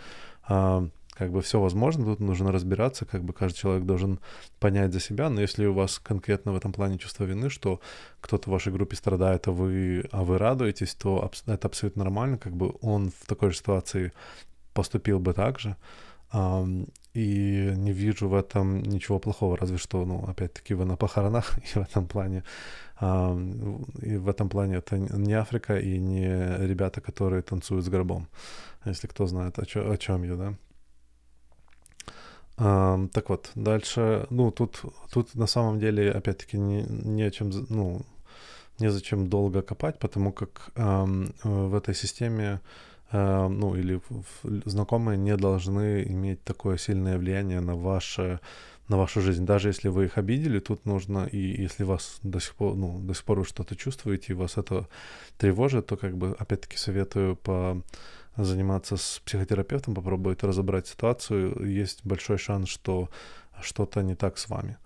А, 0.43 0.87
как 1.17 1.31
бы 1.31 1.41
все 1.41 1.59
возможно, 1.59 2.05
тут 2.05 2.19
нужно 2.19 2.51
разбираться, 2.51 3.05
как 3.05 3.23
бы 3.23 3.33
каждый 3.33 3.57
человек 3.57 3.85
должен 3.85 4.19
понять 4.59 4.93
за 4.93 4.99
себя, 4.99 5.29
но 5.29 5.41
если 5.41 5.65
у 5.65 5.73
вас 5.73 5.99
конкретно 5.99 6.51
в 6.51 6.55
этом 6.55 6.71
плане 6.71 6.99
чувство 6.99 7.23
вины, 7.23 7.49
что 7.49 7.79
кто-то 8.21 8.49
в 8.49 8.53
вашей 8.53 8.71
группе 8.71 8.95
страдает, 8.95 9.47
а 9.47 9.51
вы, 9.51 10.07
а 10.11 10.23
вы 10.23 10.37
радуетесь, 10.37 10.93
то 10.95 11.31
это 11.47 11.67
абсолютно 11.67 12.03
нормально, 12.03 12.37
как 12.37 12.55
бы 12.55 12.75
он 12.81 13.09
в 13.09 13.25
такой 13.25 13.49
же 13.49 13.57
ситуации 13.57 14.11
поступил 14.73 15.19
бы 15.19 15.33
так 15.33 15.59
же, 15.59 15.75
и 17.13 17.73
не 17.75 17.91
вижу 17.93 18.29
в 18.29 18.35
этом 18.35 18.83
ничего 18.83 19.17
плохого, 19.17 19.57
разве 19.57 19.77
что, 19.77 20.05
ну, 20.05 20.23
опять-таки, 20.27 20.75
вы 20.75 20.85
на 20.85 20.97
похоронах, 20.97 21.57
и 21.75 21.79
в 21.79 21.81
этом 21.81 22.05
плане, 22.07 22.43
и 23.01 24.17
в 24.17 24.29
этом 24.29 24.49
плане 24.49 24.75
это 24.75 24.97
не 24.99 25.33
Африка 25.33 25.79
и 25.79 25.97
не 25.97 26.57
ребята, 26.67 27.01
которые 27.01 27.41
танцуют 27.41 27.85
с 27.85 27.89
гробом, 27.89 28.27
если 28.85 29.07
кто 29.07 29.25
знает, 29.25 29.57
о, 29.57 29.65
чё, 29.65 29.91
о 29.91 29.97
чем 29.97 30.23
я, 30.23 30.35
да. 30.35 30.53
Так 32.57 33.29
вот, 33.29 33.51
дальше, 33.53 34.25
ну, 34.31 34.51
тут, 34.51 34.81
тут 35.11 35.35
на 35.35 35.45
самом 35.45 35.79
деле, 35.79 36.11
опять-таки, 36.11 36.57
не, 36.57 36.83
не 36.83 37.21
о 37.21 37.31
чем, 37.31 37.51
ну, 37.69 38.01
незачем 38.79 39.29
долго 39.29 39.61
копать, 39.61 39.99
потому 39.99 40.31
как 40.31 40.71
э, 40.75 41.05
в 41.43 41.75
этой 41.75 41.93
системе, 41.93 42.61
э, 43.11 43.47
ну, 43.47 43.75
или 43.75 44.01
в, 44.09 44.69
знакомые 44.69 45.17
не 45.17 45.37
должны 45.37 46.03
иметь 46.03 46.43
такое 46.43 46.77
сильное 46.77 47.19
влияние 47.19 47.59
на 47.59 47.75
ваше 47.75 48.39
на 48.87 48.97
вашу 48.97 49.21
жизнь. 49.21 49.45
Даже 49.45 49.69
если 49.69 49.89
вы 49.89 50.05
их 50.05 50.17
обидели, 50.17 50.59
тут 50.59 50.85
нужно, 50.85 51.25
и 51.25 51.61
если 51.61 51.83
вас 51.83 52.19
до 52.23 52.39
сих 52.39 52.55
пор, 52.55 52.75
ну, 52.75 52.99
до 52.99 53.13
сих 53.13 53.23
пор 53.25 53.39
вы 53.39 53.45
что-то 53.45 53.75
чувствуете, 53.75 54.33
и 54.33 54.35
вас 54.35 54.57
это 54.57 54.87
тревожит, 55.37 55.87
то 55.87 55.97
как 55.97 56.17
бы, 56.17 56.35
опять-таки, 56.39 56.77
советую 56.77 57.35
по 57.35 57.81
заниматься 58.37 58.97
с 58.97 59.21
психотерапевтом, 59.25 59.95
попробовать 59.95 60.43
разобрать 60.43 60.87
ситуацию, 60.87 61.67
есть 61.67 62.05
большой 62.05 62.37
шанс, 62.37 62.69
что 62.69 63.09
что-то 63.61 64.01
не 64.01 64.15
так 64.15 64.37
с 64.37 64.49
вами. 64.49 64.77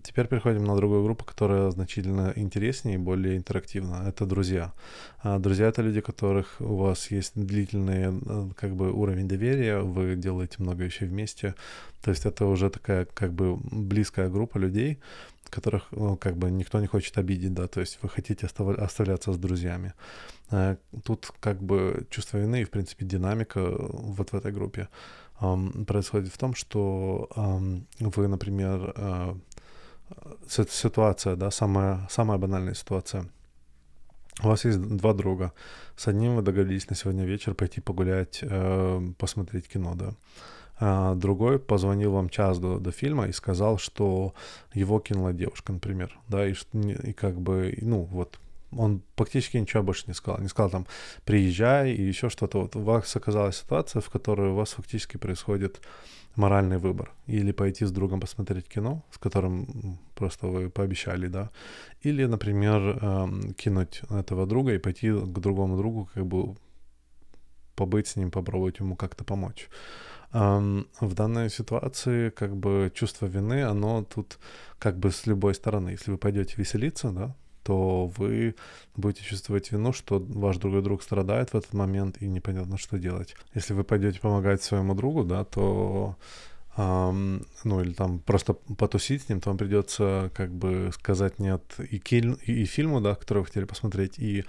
Теперь 0.00 0.26
переходим 0.26 0.64
на 0.64 0.74
другую 0.74 1.04
группу, 1.04 1.22
которая 1.22 1.70
значительно 1.70 2.32
интереснее 2.34 2.94
и 2.94 2.98
более 2.98 3.36
интерактивна. 3.36 4.04
Это 4.08 4.24
друзья. 4.24 4.72
А 5.18 5.38
друзья— 5.38 5.66
это 5.68 5.82
люди, 5.82 6.00
которых 6.00 6.56
у 6.60 6.76
вас 6.76 7.10
есть 7.10 7.32
длительный 7.34 8.04
э, 8.06 8.48
как 8.56 8.74
бы, 8.74 8.90
уровень 8.90 9.28
доверия, 9.28 9.80
вы 9.80 10.16
делаете 10.16 10.56
много 10.60 10.84
вещей 10.84 11.06
вместе. 11.06 11.54
То 12.00 12.10
есть 12.10 12.24
это 12.24 12.46
уже 12.46 12.70
такая 12.70 13.04
как 13.04 13.34
бы 13.34 13.58
близкая 13.58 14.30
группа 14.30 14.56
людей, 14.56 14.98
которых 15.50 15.88
ну, 15.90 16.16
как 16.16 16.38
бы 16.38 16.50
никто 16.50 16.80
не 16.80 16.86
хочет 16.86 17.18
обидеть, 17.18 17.52
да, 17.52 17.68
то 17.68 17.80
есть 17.80 17.98
вы 18.00 18.08
хотите 18.08 18.46
оставляться 18.46 19.34
с 19.34 19.36
друзьями. 19.36 19.92
Э, 20.50 20.76
тут 21.04 21.32
как 21.38 21.62
бы 21.62 22.06
чувство 22.08 22.38
вины 22.38 22.62
и, 22.62 22.64
в 22.64 22.70
принципе, 22.70 23.04
динамика 23.04 23.60
вот 23.60 24.32
в 24.32 24.34
этой 24.34 24.52
группе 24.52 24.88
происходит 25.86 26.32
в 26.32 26.38
том, 26.38 26.54
что 26.54 27.28
вы, 27.98 28.28
например, 28.28 28.92
э, 28.94 29.34
ситуация, 30.48 31.36
да, 31.36 31.50
самая, 31.50 32.06
самая 32.10 32.38
банальная 32.38 32.74
ситуация. 32.74 33.26
У 34.42 34.48
вас 34.48 34.64
есть 34.64 34.80
два 34.80 35.12
друга. 35.12 35.52
С 35.96 36.08
одним 36.08 36.36
вы 36.36 36.42
договорились 36.42 36.88
на 36.90 36.96
сегодня 36.96 37.24
вечер 37.24 37.54
пойти 37.54 37.80
погулять, 37.80 38.40
э, 38.42 39.00
посмотреть 39.18 39.68
кино, 39.68 39.94
да. 39.94 40.14
А 40.80 41.14
другой 41.14 41.58
позвонил 41.58 42.12
вам 42.12 42.28
час 42.28 42.58
до, 42.58 42.78
до 42.78 42.90
фильма 42.90 43.28
и 43.28 43.32
сказал, 43.32 43.78
что 43.78 44.34
его 44.74 44.98
кинула 45.00 45.32
девушка, 45.32 45.72
например, 45.72 46.18
да, 46.28 46.46
и, 46.46 46.54
и 46.74 47.12
как 47.12 47.40
бы, 47.40 47.78
ну, 47.82 48.02
вот, 48.02 48.40
он 48.76 49.02
практически 49.14 49.58
ничего 49.58 49.82
больше 49.82 50.04
не 50.06 50.14
сказал. 50.14 50.40
Не 50.40 50.48
сказал 50.48 50.70
там, 50.70 50.86
приезжай 51.24 51.92
и 51.92 52.02
еще 52.02 52.30
что-то. 52.30 52.62
Вот 52.62 52.76
у 52.76 52.80
вас 52.80 53.14
оказалась 53.14 53.58
ситуация, 53.58 54.00
в 54.00 54.10
которой 54.10 54.50
у 54.50 54.54
вас 54.54 54.70
фактически 54.70 55.18
происходит 55.18 55.80
моральный 56.36 56.78
выбор. 56.78 57.12
Или 57.26 57.52
пойти 57.52 57.84
с 57.84 57.90
другом 57.90 58.20
посмотреть 58.20 58.68
кино, 58.68 59.04
с 59.10 59.18
которым 59.18 59.98
просто 60.14 60.46
вы 60.46 60.70
пообещали, 60.70 61.28
да. 61.28 61.50
Или, 62.00 62.26
например, 62.26 62.80
эм, 62.80 63.54
кинуть 63.54 64.02
этого 64.10 64.46
друга 64.46 64.72
и 64.72 64.78
пойти 64.78 65.10
к 65.10 65.38
другому 65.38 65.76
другу, 65.76 66.08
как 66.14 66.26
бы 66.26 66.54
побыть 67.74 68.06
с 68.06 68.16
ним, 68.16 68.30
попробовать 68.30 68.80
ему 68.80 68.96
как-то 68.96 69.24
помочь. 69.24 69.68
Um, 70.32 70.86
в 71.00 71.14
данной 71.14 71.50
ситуации 71.50 72.30
как 72.30 72.56
бы 72.56 72.90
чувство 72.94 73.26
вины, 73.26 73.64
оно 73.64 74.02
тут 74.02 74.38
как 74.78 74.98
бы 74.98 75.10
с 75.10 75.26
любой 75.26 75.54
стороны. 75.54 75.90
Если 75.90 76.10
вы 76.10 76.16
пойдете 76.16 76.54
веселиться, 76.56 77.10
да, 77.10 77.36
то 77.62 78.06
вы 78.16 78.54
будете 78.96 79.24
чувствовать 79.24 79.72
вину, 79.72 79.92
что 79.92 80.18
ваш 80.18 80.56
другой 80.58 80.82
друг 80.82 81.02
страдает 81.02 81.50
в 81.50 81.56
этот 81.56 81.72
момент 81.72 82.16
и 82.20 82.26
непонятно, 82.26 82.78
что 82.78 82.98
делать. 82.98 83.34
Если 83.54 83.74
вы 83.74 83.84
пойдете 83.84 84.20
помогать 84.20 84.62
своему 84.62 84.94
другу, 84.94 85.24
да, 85.24 85.44
то 85.44 86.16
Um, 86.74 87.46
ну 87.64 87.82
или 87.82 87.92
там 87.92 88.18
просто 88.18 88.54
потусить 88.54 89.22
с 89.22 89.28
ним, 89.28 89.42
то 89.42 89.50
вам 89.50 89.58
придется 89.58 90.30
как 90.34 90.50
бы 90.50 90.90
сказать 90.94 91.38
нет 91.38 91.62
и, 91.90 91.98
киль, 91.98 92.38
и, 92.46 92.62
и 92.62 92.64
фильму, 92.64 93.02
да, 93.02 93.14
который 93.14 93.40
вы 93.40 93.44
хотели 93.44 93.66
посмотреть, 93.66 94.18
и 94.18 94.46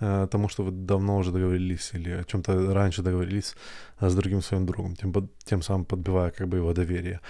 uh, 0.00 0.26
тому, 0.26 0.48
что 0.48 0.62
вы 0.64 0.70
давно 0.70 1.18
уже 1.18 1.32
договорились 1.32 1.90
или 1.92 2.12
о 2.12 2.24
чем-то 2.24 2.72
раньше 2.72 3.02
договорились 3.02 3.56
uh, 4.00 4.08
с 4.08 4.14
другим 4.14 4.40
своим 4.40 4.64
другом, 4.64 4.96
тем, 4.96 5.12
тем 5.44 5.60
самым 5.60 5.84
подбивая 5.84 6.30
как 6.30 6.48
бы 6.48 6.56
его 6.56 6.72
доверие. 6.72 7.20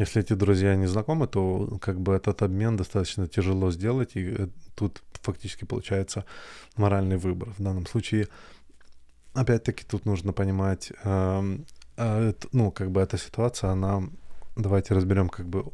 Если 0.00 0.22
эти 0.22 0.32
друзья 0.32 0.76
не 0.76 0.86
знакомы, 0.86 1.26
то 1.26 1.78
как 1.78 2.00
бы 2.00 2.14
этот 2.14 2.40
обмен 2.40 2.74
достаточно 2.78 3.28
тяжело 3.28 3.70
сделать, 3.70 4.16
и 4.16 4.34
э, 4.38 4.48
тут 4.74 5.02
фактически 5.12 5.66
получается 5.66 6.24
моральный 6.76 7.18
выбор. 7.18 7.50
В 7.58 7.62
данном 7.62 7.84
случае, 7.84 8.28
опять-таки, 9.34 9.84
тут 9.84 10.06
нужно 10.06 10.32
понимать, 10.32 10.90
э, 11.04 11.58
э, 11.98 12.32
ну, 12.52 12.70
как 12.70 12.90
бы 12.90 13.02
эта 13.02 13.18
ситуация, 13.18 13.72
она, 13.72 14.02
давайте 14.56 14.94
разберем 14.94 15.28
как 15.28 15.46
бы 15.46 15.66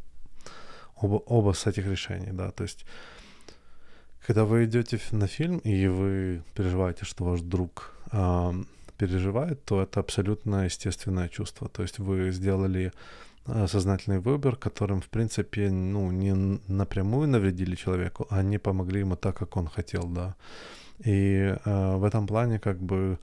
оба, 0.97 1.23
оба 1.27 1.53
с 1.53 1.65
этих 1.69 1.87
решений, 1.87 2.33
да, 2.33 2.51
то 2.51 2.65
есть 2.65 2.85
когда 4.27 4.45
вы 4.45 4.65
идете 4.65 5.01
на 5.13 5.29
фильм 5.29 5.59
и 5.59 5.87
вы 5.87 6.43
переживаете, 6.57 7.05
что 7.05 7.23
ваш 7.25 7.43
друг 7.43 7.93
э, 8.11 8.53
переживает, 8.99 9.65
то 9.65 9.83
это 9.83 10.01
абсолютно 10.01 10.65
естественное 10.65 11.29
чувство. 11.29 11.69
То 11.69 11.83
есть 11.83 12.01
вы 12.01 12.33
сделали 12.33 12.93
сознательный 13.67 14.19
выбор, 14.19 14.57
которым, 14.57 15.01
в 15.01 15.09
принципе, 15.09 15.71
ну, 15.71 16.11
не 16.11 16.33
напрямую 16.69 17.29
навредили 17.29 17.75
человеку, 17.75 18.27
а 18.31 18.43
не 18.43 18.59
помогли 18.59 19.01
ему 19.01 19.17
так, 19.17 19.37
как 19.37 19.57
он 19.57 19.69
хотел, 19.69 20.05
да. 20.09 20.35
И 21.05 21.55
э, 21.65 21.97
в 21.97 22.05
этом 22.05 22.27
плане 22.27 22.59
как 22.59 22.81
бы 22.81 23.19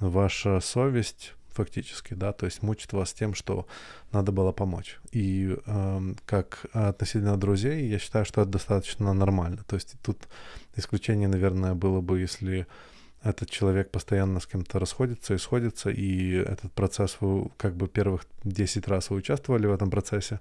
ваша 0.00 0.60
совесть 0.60 1.34
фактически, 1.52 2.14
да, 2.14 2.32
то 2.32 2.46
есть 2.46 2.62
мучит 2.62 2.92
вас 2.92 3.12
тем, 3.12 3.34
что 3.34 3.66
надо 4.10 4.32
было 4.32 4.52
помочь. 4.52 4.98
И 5.12 5.56
э, 5.66 6.14
как 6.26 6.66
относительно 6.72 7.36
друзей, 7.36 7.88
я 7.88 7.98
считаю, 7.98 8.24
что 8.24 8.42
это 8.42 8.50
достаточно 8.50 9.12
нормально. 9.12 9.62
То 9.66 9.76
есть 9.76 9.94
тут 10.02 10.28
исключение, 10.76 11.28
наверное, 11.28 11.74
было 11.74 12.00
бы, 12.00 12.20
если 12.20 12.66
этот 13.22 13.50
человек 13.50 13.90
постоянно 13.90 14.40
с 14.40 14.46
кем-то 14.46 14.78
расходится 14.78 15.34
и 15.34 15.38
сходится, 15.38 15.90
и 15.90 16.32
этот 16.32 16.72
процесс, 16.72 17.16
вы 17.20 17.50
как 17.56 17.76
бы 17.76 17.86
первых 17.86 18.26
10 18.44 18.88
раз 18.88 19.10
вы 19.10 19.16
участвовали 19.16 19.66
в 19.66 19.72
этом 19.72 19.90
процессе, 19.90 20.40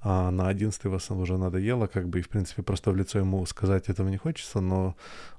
а 0.00 0.30
на 0.30 0.48
11 0.48 0.84
вас 0.84 1.10
уже 1.10 1.38
надоело, 1.38 1.86
как 1.86 2.08
бы, 2.08 2.18
и, 2.18 2.22
в 2.22 2.28
принципе, 2.28 2.62
просто 2.62 2.90
в 2.90 2.96
лицо 2.96 3.18
ему 3.18 3.44
сказать 3.46 3.88
этого 3.88 4.08
не 4.08 4.18
хочется, 4.18 4.60
но 4.60 4.94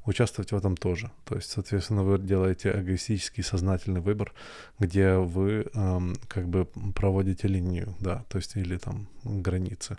участвовать 0.05 0.51
в 0.51 0.55
этом 0.55 0.75
тоже. 0.75 1.11
То 1.25 1.35
есть, 1.35 1.51
соответственно, 1.51 2.03
вы 2.03 2.17
делаете 2.17 2.71
эгоистический 2.75 3.43
сознательный 3.43 4.01
выбор, 4.01 4.33
где 4.79 5.13
вы 5.13 5.67
эм, 5.73 6.15
как 6.27 6.47
бы 6.47 6.65
проводите 6.95 7.47
линию, 7.47 7.95
да, 7.99 8.25
то 8.29 8.37
есть, 8.37 8.55
или 8.55 8.77
там 8.77 9.07
границы. 9.23 9.97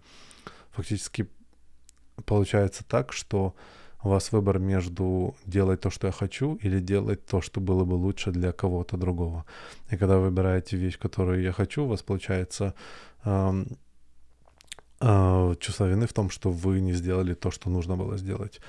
Фактически 0.73 1.29
получается 2.27 2.85
так, 2.85 3.13
что 3.13 3.55
у 4.03 4.09
вас 4.09 4.33
выбор 4.33 4.59
между 4.59 5.35
делать 5.47 5.81
то, 5.81 5.91
что 5.91 6.07
я 6.07 6.13
хочу, 6.13 6.55
или 6.63 6.81
делать 6.81 7.27
то, 7.27 7.41
что 7.41 7.61
было 7.61 7.85
бы 7.85 7.95
лучше 7.95 8.31
для 8.31 8.53
кого-то 8.53 8.97
другого. 8.97 9.45
И 9.91 9.97
когда 9.97 10.17
вы 10.17 10.25
выбираете 10.25 10.77
вещь, 10.77 10.99
которую 10.99 11.43
я 11.43 11.53
хочу, 11.53 11.85
у 11.85 11.89
вас 11.89 12.03
получается 12.03 12.75
э, 13.25 13.65
э, 15.01 15.55
чувство 15.61 15.87
вины 15.87 16.07
в 16.07 16.13
том, 16.13 16.31
что 16.31 16.51
вы 16.51 16.81
не 16.81 16.93
сделали 16.93 17.35
то, 17.35 17.51
что 17.51 17.71
нужно 17.71 17.97
было 17.97 18.17
сделать. 18.17 18.61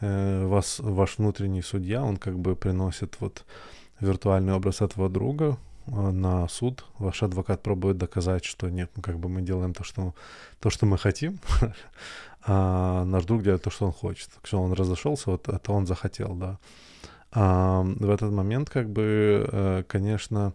Э, 0.00 0.46
вас, 0.46 0.78
ваш 0.78 1.18
внутренний 1.18 1.62
судья, 1.62 2.02
он 2.02 2.16
как 2.16 2.38
бы 2.38 2.56
приносит 2.56 3.20
вот 3.20 3.44
виртуальный 4.00 4.54
образ 4.54 4.80
этого 4.80 5.08
друга, 5.08 5.58
э, 5.86 6.10
на 6.10 6.48
суд, 6.48 6.84
ваш 6.98 7.22
адвокат 7.22 7.62
пробует 7.62 7.98
доказать, 7.98 8.44
что 8.44 8.70
нет, 8.70 8.90
ну 8.96 9.02
как 9.02 9.18
бы 9.18 9.28
мы 9.28 9.42
делаем 9.42 9.74
то, 9.74 9.84
что, 9.84 10.14
то, 10.60 10.70
что 10.70 10.86
мы 10.86 10.98
хотим, 10.98 11.40
а 12.42 13.04
наш 13.04 13.24
друг 13.24 13.42
делает 13.42 13.62
то, 13.62 13.70
что 13.70 13.86
он 13.86 13.92
хочет. 13.92 14.30
Что 14.42 14.60
он 14.60 14.72
разошелся, 14.72 15.30
вот 15.30 15.48
это 15.48 15.72
он 15.72 15.86
захотел, 15.86 16.34
да. 16.34 16.58
А 17.30 17.82
в 17.82 18.10
этот 18.10 18.32
момент, 18.32 18.70
как 18.70 18.88
бы, 18.88 19.46
э, 19.52 19.82
конечно, 19.86 20.54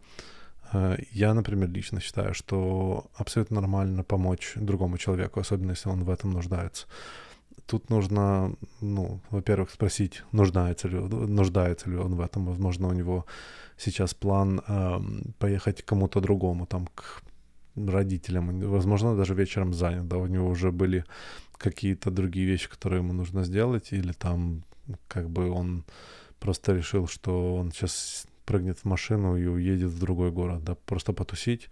э, 0.71 0.97
я, 1.11 1.33
например, 1.33 1.69
лично 1.69 1.99
считаю, 1.99 2.33
что 2.33 3.05
абсолютно 3.15 3.61
нормально 3.61 4.03
помочь 4.03 4.53
другому 4.55 4.97
человеку, 4.97 5.39
особенно 5.39 5.71
если 5.71 5.89
он 5.89 6.03
в 6.03 6.09
этом 6.09 6.31
нуждается. 6.31 6.87
Тут 7.67 7.89
нужно, 7.89 8.55
ну, 8.81 9.21
во-первых, 9.29 9.69
спросить, 9.69 10.23
нуждается 10.31 10.87
ли, 10.87 10.97
нуждается 10.97 11.89
ли 11.89 11.97
он 11.97 12.15
в 12.15 12.21
этом. 12.21 12.45
Возможно, 12.45 12.87
у 12.87 12.93
него 12.93 13.25
сейчас 13.77 14.13
план 14.13 14.61
э, 14.67 14.99
поехать 15.37 15.83
к 15.83 15.85
кому-то 15.85 16.21
другому, 16.21 16.65
там, 16.65 16.87
к 16.95 17.21
родителям, 17.75 18.59
возможно, 18.59 19.15
даже 19.15 19.33
вечером 19.33 19.73
занят, 19.73 20.07
да, 20.07 20.17
у 20.17 20.27
него 20.27 20.47
уже 20.47 20.71
были 20.71 21.05
какие-то 21.57 22.11
другие 22.11 22.45
вещи, 22.45 22.69
которые 22.69 22.99
ему 22.99 23.13
нужно 23.13 23.43
сделать, 23.43 23.93
или 23.93 24.11
там 24.11 24.63
как 25.07 25.29
бы 25.29 25.49
он 25.49 25.85
просто 26.39 26.73
решил, 26.73 27.07
что 27.07 27.55
он 27.55 27.71
сейчас 27.71 28.27
прыгнет 28.45 28.79
в 28.79 28.85
машину 28.85 29.37
и 29.37 29.45
уедет 29.45 29.91
в 29.91 29.99
другой 29.99 30.31
город, 30.31 30.63
да, 30.63 30.75
просто 30.75 31.13
потусить, 31.13 31.69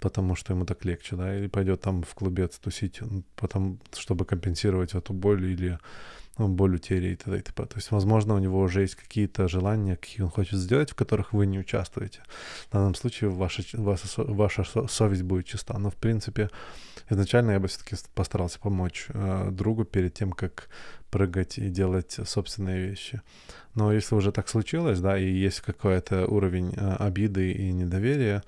потому 0.00 0.34
что 0.34 0.52
ему 0.52 0.64
так 0.64 0.84
легче, 0.84 1.16
да, 1.16 1.36
или 1.36 1.46
пойдет 1.46 1.80
там 1.80 2.02
в 2.02 2.14
клубец 2.14 2.58
тусить, 2.58 3.00
потом, 3.36 3.78
чтобы 3.96 4.24
компенсировать 4.24 4.94
эту 4.94 5.12
боль 5.12 5.44
или 5.44 5.78
ну, 6.38 6.48
боль 6.48 6.76
утери 6.76 7.08
и 7.08 7.16
т.д. 7.16 7.38
и 7.38 7.42
т.п. 7.42 7.66
То 7.66 7.76
есть, 7.76 7.90
возможно, 7.90 8.34
у 8.34 8.38
него 8.38 8.60
уже 8.60 8.82
есть 8.82 8.94
какие-то 8.94 9.48
желания, 9.48 9.96
какие 9.96 10.22
он 10.22 10.30
хочет 10.30 10.58
сделать, 10.58 10.90
в 10.90 10.94
которых 10.94 11.32
вы 11.32 11.46
не 11.46 11.58
участвуете. 11.58 12.20
В 12.68 12.72
данном 12.72 12.94
случае 12.94 13.30
ваша, 13.30 13.62
ваша, 13.72 14.06
ваша 14.16 14.64
совесть 14.88 15.22
будет 15.22 15.46
чиста. 15.46 15.78
Но, 15.78 15.90
в 15.90 15.96
принципе, 15.96 16.50
изначально 17.10 17.52
я 17.52 17.60
бы 17.60 17.68
все-таки 17.68 17.96
постарался 18.14 18.60
помочь 18.60 19.06
э, 19.08 19.50
другу 19.50 19.84
перед 19.84 20.14
тем, 20.14 20.32
как 20.32 20.68
прыгать 21.10 21.58
и 21.58 21.68
делать 21.68 22.18
собственные 22.24 22.88
вещи. 22.88 23.20
Но 23.74 23.92
если 23.92 24.14
уже 24.14 24.32
так 24.32 24.48
случилось, 24.48 25.00
да, 25.00 25.18
и 25.18 25.28
есть 25.28 25.60
какой-то 25.60 26.26
уровень 26.26 26.72
э, 26.76 26.96
обиды 26.96 27.52
и 27.52 27.72
недоверия, 27.72 28.42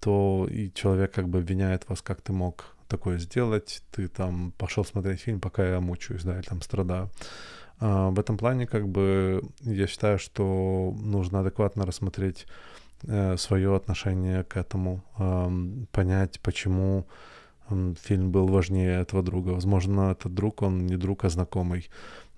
то 0.00 0.48
и 0.50 0.72
человек 0.74 1.12
как 1.12 1.28
бы 1.28 1.38
обвиняет 1.38 1.88
вас, 1.88 2.02
как 2.02 2.20
ты 2.20 2.32
мог 2.32 2.71
такое 2.92 3.18
сделать, 3.18 3.82
ты 3.90 4.06
там 4.08 4.52
пошел 4.58 4.84
смотреть 4.84 5.20
фильм, 5.20 5.40
пока 5.40 5.66
я 5.66 5.80
мучаюсь, 5.80 6.24
да, 6.24 6.34
или 6.34 6.46
там 6.46 6.60
страдаю. 6.60 7.10
А, 7.80 8.10
в 8.10 8.20
этом 8.20 8.36
плане, 8.36 8.66
как 8.66 8.86
бы, 8.86 9.42
я 9.62 9.86
считаю, 9.86 10.18
что 10.18 10.94
нужно 11.00 11.40
адекватно 11.40 11.86
рассмотреть 11.86 12.46
э, 13.04 13.36
свое 13.38 13.74
отношение 13.74 14.44
к 14.44 14.58
этому, 14.58 15.02
э, 15.18 15.86
понять, 15.90 16.38
почему 16.40 17.06
фильм 18.02 18.30
был 18.30 18.46
важнее 18.48 19.00
этого 19.00 19.22
друга. 19.22 19.50
Возможно, 19.50 20.10
этот 20.12 20.34
друг, 20.34 20.62
он 20.62 20.86
не 20.86 20.96
друг, 20.96 21.24
а 21.24 21.30
знакомый 21.30 21.88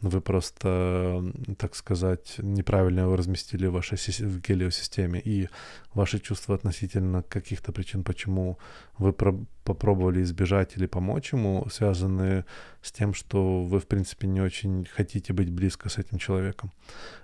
вы 0.09 0.21
просто, 0.21 1.25
так 1.59 1.75
сказать, 1.75 2.37
неправильно 2.39 3.01
его 3.01 3.17
разместили 3.17 3.67
в 3.67 3.73
вашей 3.73 3.97
в 3.97 4.41
гелиосистеме, 4.41 5.19
и 5.19 5.49
ваши 5.95 6.19
чувства 6.19 6.55
относительно 6.55 7.23
каких-то 7.23 7.73
причин, 7.73 8.05
почему 8.05 8.59
вы 8.99 9.13
попробовали 9.13 10.23
избежать 10.23 10.77
или 10.77 10.87
помочь 10.87 11.33
ему, 11.33 11.67
связаны 11.71 12.45
с 12.83 12.93
тем, 12.93 13.15
что 13.15 13.65
вы, 13.65 13.81
в 13.81 13.87
принципе, 13.87 14.27
не 14.27 14.43
очень 14.43 14.87
хотите 14.95 15.33
быть 15.33 15.51
близко 15.51 15.89
с 15.89 15.97
этим 15.97 16.19
человеком. 16.19 16.71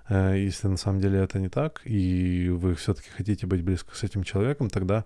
Э, 0.09 0.33
если 0.35 0.67
на 0.67 0.77
самом 0.77 1.01
деле 1.01 1.19
это 1.19 1.39
не 1.39 1.49
так, 1.49 1.81
и 1.85 2.49
вы 2.49 2.73
все-таки 2.73 3.09
хотите 3.09 3.45
быть 3.45 3.63
близко 3.63 3.95
с 3.95 4.03
этим 4.03 4.23
человеком, 4.23 4.69
тогда 4.69 5.05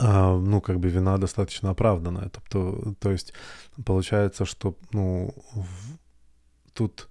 а, 0.00 0.36
ну, 0.36 0.60
как 0.60 0.78
бы 0.78 0.88
вина 0.88 1.18
достаточно 1.18 1.70
оправданная. 1.70 2.30
То, 2.50 2.94
то 3.00 3.10
есть 3.10 3.32
получается, 3.84 4.44
что, 4.44 4.76
ну, 4.92 5.34
тут 6.78 7.08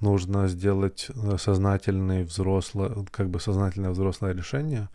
нужно 0.00 0.48
сделать 0.48 1.10
э, 1.10 1.38
сознательный 1.38 2.24
взрослое, 2.24 2.90
как 3.10 3.28
бы 3.28 3.40
сознательное 3.40 3.90
взрослое 3.90 4.34
решение, 4.34 4.88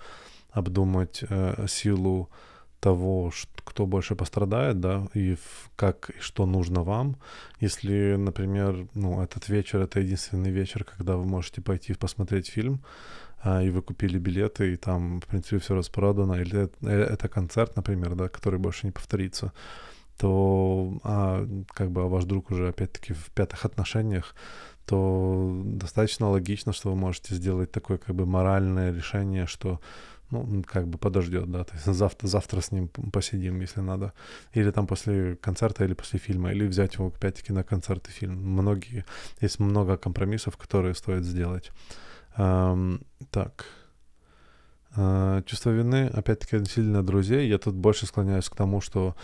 обдумать 0.52 1.24
э, 1.30 1.68
силу 1.68 2.28
того, 2.80 3.32
кто 3.64 3.86
больше 3.86 4.16
пострадает, 4.16 4.80
да, 4.80 5.08
и 5.16 5.38
как 5.76 6.10
и 6.10 6.20
что 6.20 6.46
нужно 6.46 6.84
вам. 6.84 7.16
Если, 7.62 8.18
например, 8.18 8.88
ну, 8.94 9.22
этот 9.22 9.50
вечер 9.50 9.82
это 9.82 10.00
единственный 10.00 10.52
вечер, 10.52 10.84
когда 10.84 11.16
вы 11.16 11.26
можете 11.26 11.62
пойти 11.62 11.94
посмотреть 11.94 12.50
фильм, 12.50 12.80
а, 13.44 13.64
и 13.64 13.70
вы 13.70 13.82
купили 13.82 14.20
билеты, 14.20 14.74
и 14.74 14.78
там, 14.78 15.20
в 15.20 15.26
принципе, 15.26 15.58
все 15.58 15.76
распродано, 15.76 16.42
или 16.42 16.64
это, 16.64 16.90
э, 16.90 17.14
это 17.14 17.28
концерт, 17.30 17.76
например, 17.78 18.16
да, 18.16 18.28
который 18.28 18.60
больше 18.60 18.86
не 18.88 18.92
повторится, 18.92 19.52
то 20.18 21.00
а, 21.04 21.29
как 21.74 21.92
бы 21.92 22.02
а 22.02 22.06
ваш 22.06 22.26
друг 22.26 22.52
уже 22.52 22.70
опять-таки 22.70 23.14
в 23.14 23.32
пятых 23.32 23.66
отношениях, 23.66 24.36
то 24.86 25.62
достаточно 25.66 26.30
логично, 26.30 26.74
что 26.74 26.90
вы 26.90 26.96
можете 26.96 27.36
сделать 27.36 27.72
такое 27.72 27.98
как 27.98 28.16
бы 28.16 28.26
моральное 28.26 28.92
решение, 28.92 29.46
что 29.46 29.80
ну, 30.32 30.64
как 30.64 30.88
бы 30.88 30.98
подождет, 30.98 31.52
да, 31.52 31.64
то 31.64 31.74
есть 31.74 31.86
завтра, 31.98 32.28
завтра 32.28 32.62
с 32.62 32.72
ним 32.72 32.88
посидим, 32.88 33.62
если 33.62 33.82
надо, 33.82 34.14
или 34.54 34.72
там 34.72 34.88
после 34.88 35.36
концерта, 35.36 35.86
или 35.86 35.94
после 35.94 36.20
фильма, 36.20 36.52
или 36.52 36.68
взять 36.68 36.96
его 36.96 37.08
опять-таки 37.08 37.54
на 37.54 37.64
концерт 37.64 38.08
и 38.08 38.12
фильм. 38.12 38.36
Многие, 38.36 39.06
есть 39.42 39.60
много 39.60 39.98
компромиссов, 39.98 40.58
которые 40.58 40.94
стоит 40.94 41.24
сделать. 41.24 41.72
Эм, 42.38 43.02
так, 43.32 43.66
э, 44.96 45.42
чувство 45.46 45.72
вины, 45.72 46.08
опять-таки, 46.08 46.66
сильно 46.66 47.04
друзей. 47.04 47.48
Я 47.48 47.58
тут 47.58 47.76
больше 47.76 48.06
склоняюсь 48.06 48.50
к 48.50 48.56
тому, 48.56 48.82
что 48.82 49.16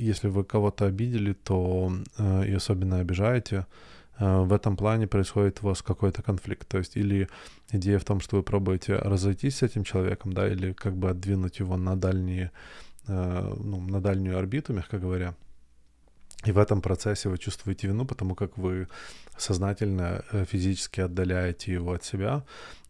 если 0.00 0.28
вы 0.28 0.44
кого-то 0.44 0.86
обидели, 0.86 1.32
то 1.32 1.92
э, 2.18 2.46
и 2.46 2.52
особенно 2.52 3.00
обижаете, 3.00 3.66
э, 4.18 4.40
в 4.40 4.52
этом 4.52 4.76
плане 4.76 5.06
происходит 5.06 5.60
у 5.62 5.66
вас 5.66 5.82
какой-то 5.82 6.22
конфликт. 6.22 6.68
То 6.68 6.78
есть 6.78 6.96
или 6.96 7.28
идея 7.70 7.98
в 7.98 8.04
том, 8.04 8.20
что 8.20 8.36
вы 8.36 8.42
пробуете 8.42 8.96
разойтись 8.96 9.58
с 9.58 9.62
этим 9.62 9.84
человеком, 9.84 10.32
да, 10.32 10.48
или 10.48 10.72
как 10.72 10.96
бы 10.96 11.10
отдвинуть 11.10 11.60
его 11.60 11.76
на 11.76 11.96
дальние, 11.96 12.50
э, 13.06 13.54
ну, 13.58 13.80
на 13.80 14.00
дальнюю 14.00 14.38
орбиту, 14.38 14.72
мягко 14.72 14.98
говоря. 14.98 15.34
И 16.46 16.52
в 16.52 16.58
этом 16.58 16.80
процессе 16.80 17.28
вы 17.28 17.36
чувствуете 17.36 17.88
вину, 17.88 18.06
потому 18.06 18.34
как 18.34 18.56
вы 18.56 18.88
сознательно 19.36 20.24
физически 20.46 21.02
отдаляете 21.02 21.74
его 21.74 21.92
от 21.92 22.02
себя. 22.02 22.44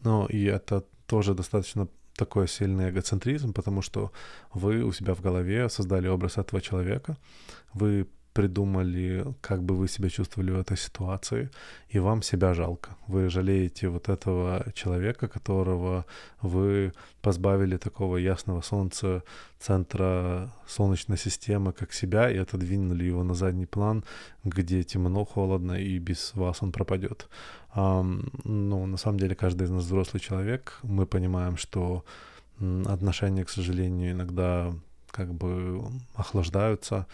Ну, 0.04 0.26
и 0.26 0.44
это 0.44 0.84
тоже 1.06 1.34
достаточно 1.34 1.88
такой 2.20 2.48
сильный 2.48 2.90
эгоцентризм, 2.90 3.52
потому 3.52 3.82
что 3.82 4.10
вы 4.54 4.84
у 4.84 4.92
себя 4.92 5.14
в 5.14 5.22
голове 5.22 5.68
создали 5.68 6.08
образ 6.08 6.38
этого 6.38 6.60
человека, 6.60 7.16
вы 7.74 8.06
придумали, 8.32 9.24
как 9.40 9.62
бы 9.62 9.74
вы 9.74 9.88
себя 9.88 10.08
чувствовали 10.08 10.50
в 10.52 10.58
этой 10.58 10.76
ситуации, 10.76 11.50
и 11.88 11.98
вам 11.98 12.22
себя 12.22 12.54
жалко. 12.54 12.96
Вы 13.08 13.28
жалеете 13.28 13.88
вот 13.88 14.08
этого 14.08 14.64
человека, 14.74 15.28
которого 15.28 16.04
вы 16.40 16.92
позбавили 17.22 17.76
такого 17.76 18.16
ясного 18.18 18.60
солнца 18.60 19.22
центра 19.58 20.52
Солнечной 20.66 21.18
системы, 21.18 21.72
как 21.72 21.92
себя, 21.92 22.30
и 22.30 22.38
отодвинули 22.38 23.04
его 23.04 23.24
на 23.24 23.34
задний 23.34 23.66
план, 23.66 24.04
где 24.44 24.82
темно, 24.84 25.24
холодно, 25.24 25.72
и 25.72 25.98
без 25.98 26.34
вас 26.34 26.62
он 26.62 26.72
пропадет. 26.72 27.28
Um, 27.74 28.30
ну, 28.44 28.86
на 28.86 28.96
самом 28.96 29.18
деле, 29.18 29.34
каждый 29.34 29.64
из 29.64 29.70
нас 29.70 29.84
взрослый 29.84 30.20
человек. 30.20 30.78
Мы 30.82 31.06
понимаем, 31.06 31.56
что 31.56 32.04
отношения, 32.86 33.44
к 33.44 33.50
сожалению, 33.50 34.12
иногда 34.12 34.72
как 35.10 35.32
бы 35.34 35.82
охлаждаются, 36.14 37.06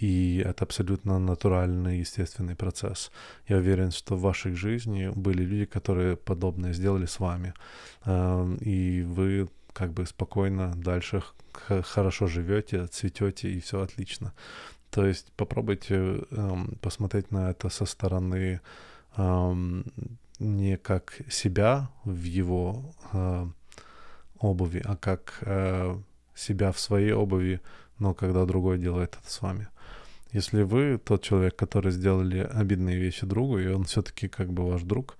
и 0.00 0.42
это 0.44 0.64
абсолютно 0.64 1.18
натуральный, 1.18 1.98
естественный 1.98 2.54
процесс. 2.54 3.10
Я 3.48 3.56
уверен, 3.56 3.90
что 3.90 4.16
в 4.16 4.20
вашей 4.20 4.52
жизни 4.54 5.10
были 5.14 5.42
люди, 5.42 5.64
которые 5.64 6.16
подобное 6.16 6.72
сделали 6.72 7.06
с 7.06 7.20
вами. 7.20 7.54
Эм, 8.04 8.56
и 8.56 9.02
вы 9.02 9.48
как 9.72 9.92
бы 9.92 10.06
спокойно 10.06 10.72
дальше 10.76 11.22
хорошо 11.52 12.26
живете, 12.26 12.86
цветете, 12.86 13.50
и 13.50 13.60
все 13.60 13.80
отлично. 13.80 14.32
То 14.90 15.06
есть 15.06 15.32
попробуйте 15.36 15.96
эм, 16.30 16.78
посмотреть 16.80 17.30
на 17.30 17.50
это 17.50 17.68
со 17.68 17.84
стороны 17.84 18.60
эм, 19.16 19.84
не 20.38 20.76
как 20.76 21.18
себя 21.28 21.90
в 22.04 22.22
его 22.22 22.94
э, 23.12 23.46
обуви, 24.38 24.82
а 24.84 24.96
как 24.96 25.38
э, 25.42 25.98
себя 26.34 26.70
в 26.70 26.78
своей 26.78 27.12
обуви, 27.12 27.60
но 27.98 28.14
когда 28.14 28.44
другой 28.44 28.78
делает 28.78 29.16
это 29.20 29.30
с 29.30 29.42
вами. 29.42 29.68
Если 30.32 30.62
вы 30.62 30.98
тот 30.98 31.22
человек, 31.22 31.56
который 31.56 31.90
сделали 31.90 32.38
обидные 32.38 32.98
вещи 32.98 33.26
другу, 33.26 33.58
и 33.58 33.68
он 33.68 33.84
все-таки 33.84 34.28
как 34.28 34.52
бы 34.52 34.66
ваш 34.66 34.82
друг, 34.82 35.16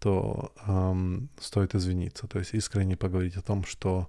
то 0.00 0.52
эм, 0.66 1.28
стоит 1.38 1.74
извиниться. 1.74 2.26
То 2.26 2.38
есть 2.38 2.54
искренне 2.54 2.96
поговорить 2.96 3.36
о 3.36 3.42
том, 3.42 3.64
что 3.64 4.08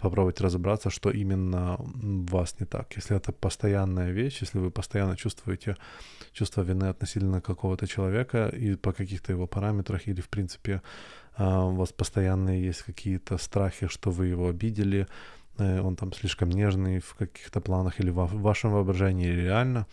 попробовать 0.00 0.40
разобраться, 0.40 0.90
что 0.90 1.10
именно 1.10 1.76
в 1.78 2.30
вас 2.30 2.58
не 2.58 2.66
так. 2.66 2.96
Если 2.96 3.16
это 3.16 3.32
постоянная 3.32 4.10
вещь, 4.10 4.38
если 4.40 4.58
вы 4.58 4.70
постоянно 4.70 5.16
чувствуете 5.16 5.76
чувство 6.32 6.62
вины 6.62 6.84
относительно 6.84 7.40
какого-то 7.40 7.86
человека 7.86 8.48
и 8.48 8.76
по 8.76 8.92
каких-то 8.92 9.32
его 9.32 9.46
параметрах, 9.46 10.08
или 10.08 10.20
в 10.20 10.28
принципе 10.28 10.82
э, 11.36 11.44
у 11.44 11.74
вас 11.74 11.92
постоянно 11.92 12.50
есть 12.50 12.82
какие-то 12.82 13.38
страхи, 13.38 13.88
что 13.88 14.10
вы 14.10 14.26
его 14.26 14.48
обидели, 14.48 15.06
он 15.58 15.96
там 15.96 16.12
слишком 16.12 16.50
нежный 16.50 17.00
в 17.00 17.14
каких-то 17.14 17.60
планах 17.60 18.00
или 18.00 18.10
в 18.10 18.26
вашем 18.42 18.72
воображении, 18.72 19.28
или 19.28 19.42
реально, 19.42 19.86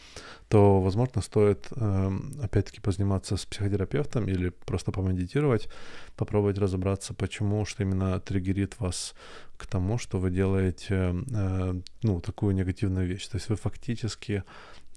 то, 0.47 0.81
возможно, 0.81 1.21
стоит 1.21 1.67
эм, 1.75 2.39
опять-таки 2.41 2.79
позаниматься 2.79 3.35
с 3.35 3.45
психотерапевтом 3.45 4.27
или 4.29 4.49
просто 4.65 4.91
помедитировать, 4.91 5.67
попробовать 6.15 6.57
разобраться, 6.57 7.13
почему, 7.13 7.65
что 7.65 7.83
именно 7.83 8.19
триггерит 8.19 8.79
вас 8.79 9.13
к 9.57 9.65
тому, 9.65 9.97
что 9.97 10.19
вы 10.19 10.31
делаете, 10.31 11.15
э, 11.31 11.81
ну, 12.03 12.21
такую 12.21 12.55
негативную 12.55 13.07
вещь. 13.07 13.27
То 13.27 13.37
есть 13.37 13.49
вы 13.49 13.55
фактически 13.55 14.43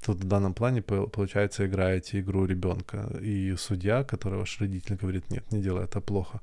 тут 0.05 0.19
в 0.19 0.25
данном 0.25 0.55
плане, 0.55 0.83
получается, 0.83 1.67
играете 1.67 2.21
игру 2.21 2.47
ребенка. 2.47 3.11
И 3.21 3.55
судья, 3.57 4.05
который 4.05 4.39
ваш 4.39 4.61
родитель 4.61 4.97
говорит, 4.97 5.31
нет, 5.31 5.51
не 5.53 5.61
делай 5.61 5.85
это 5.85 6.01
плохо, 6.01 6.41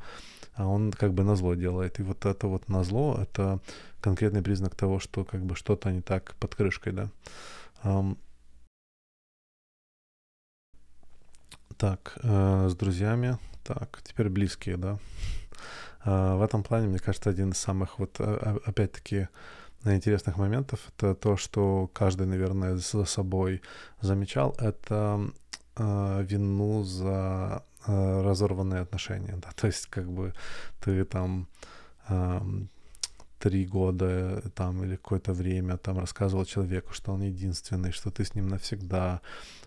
а 0.58 0.68
он 0.68 0.92
как 0.92 1.14
бы 1.14 1.24
на 1.24 1.36
зло 1.36 1.54
делает. 1.54 2.00
И 2.00 2.04
вот 2.04 2.26
это 2.26 2.48
вот 2.48 2.68
на 2.68 2.84
зло, 2.84 3.18
это 3.22 3.60
конкретный 4.02 4.42
признак 4.42 4.76
того, 4.76 5.00
что 5.00 5.24
как 5.24 5.42
бы 5.46 5.56
что-то 5.56 5.92
не 5.92 6.02
так 6.02 6.36
под 6.40 6.56
крышкой, 6.56 6.94
да. 6.94 7.10
Um, 7.84 8.18
так, 11.78 12.18
э, 12.24 12.70
с 12.70 12.76
друзьями. 12.76 13.38
Так, 13.64 14.02
теперь 14.04 14.30
близкие, 14.30 14.78
да. 14.78 14.98
Э, 16.04 16.36
в 16.36 16.42
этом 16.42 16.64
плане, 16.64 16.88
мне 16.88 17.00
кажется, 17.00 17.30
один 17.30 17.52
из 17.52 17.58
самых 17.58 18.00
вот, 18.00 18.16
э, 18.20 18.58
опять-таки, 18.66 19.28
интересных 19.86 20.38
моментов, 20.38 20.80
это 20.90 21.14
то, 21.14 21.38
что 21.38 21.90
каждый, 21.94 22.28
наверное, 22.28 22.76
за 22.78 23.06
собой 23.06 23.62
замечал, 24.02 24.56
это 24.58 25.32
э, 25.76 26.24
вину 26.24 26.84
за 26.84 27.64
э, 27.88 28.22
разорванные 28.22 28.82
отношения, 28.82 29.36
да, 29.38 29.50
то 29.56 29.68
есть 29.68 29.88
как 29.88 30.12
бы 30.12 30.34
ты 30.80 31.06
там 31.06 31.48
э, 32.10 32.42
три 33.40 33.66
года 33.66 34.42
там 34.56 34.84
или 34.84 34.96
какое-то 34.96 35.34
время 35.34 35.78
там 35.78 36.00
рассказывал 36.00 36.46
человеку, 36.46 36.94
что 36.94 37.14
он 37.14 37.22
единственный, 37.22 37.92
что 37.92 38.10
ты 38.10 38.24
с 38.24 38.36
ним 38.36 38.48
навсегда. 38.48 39.22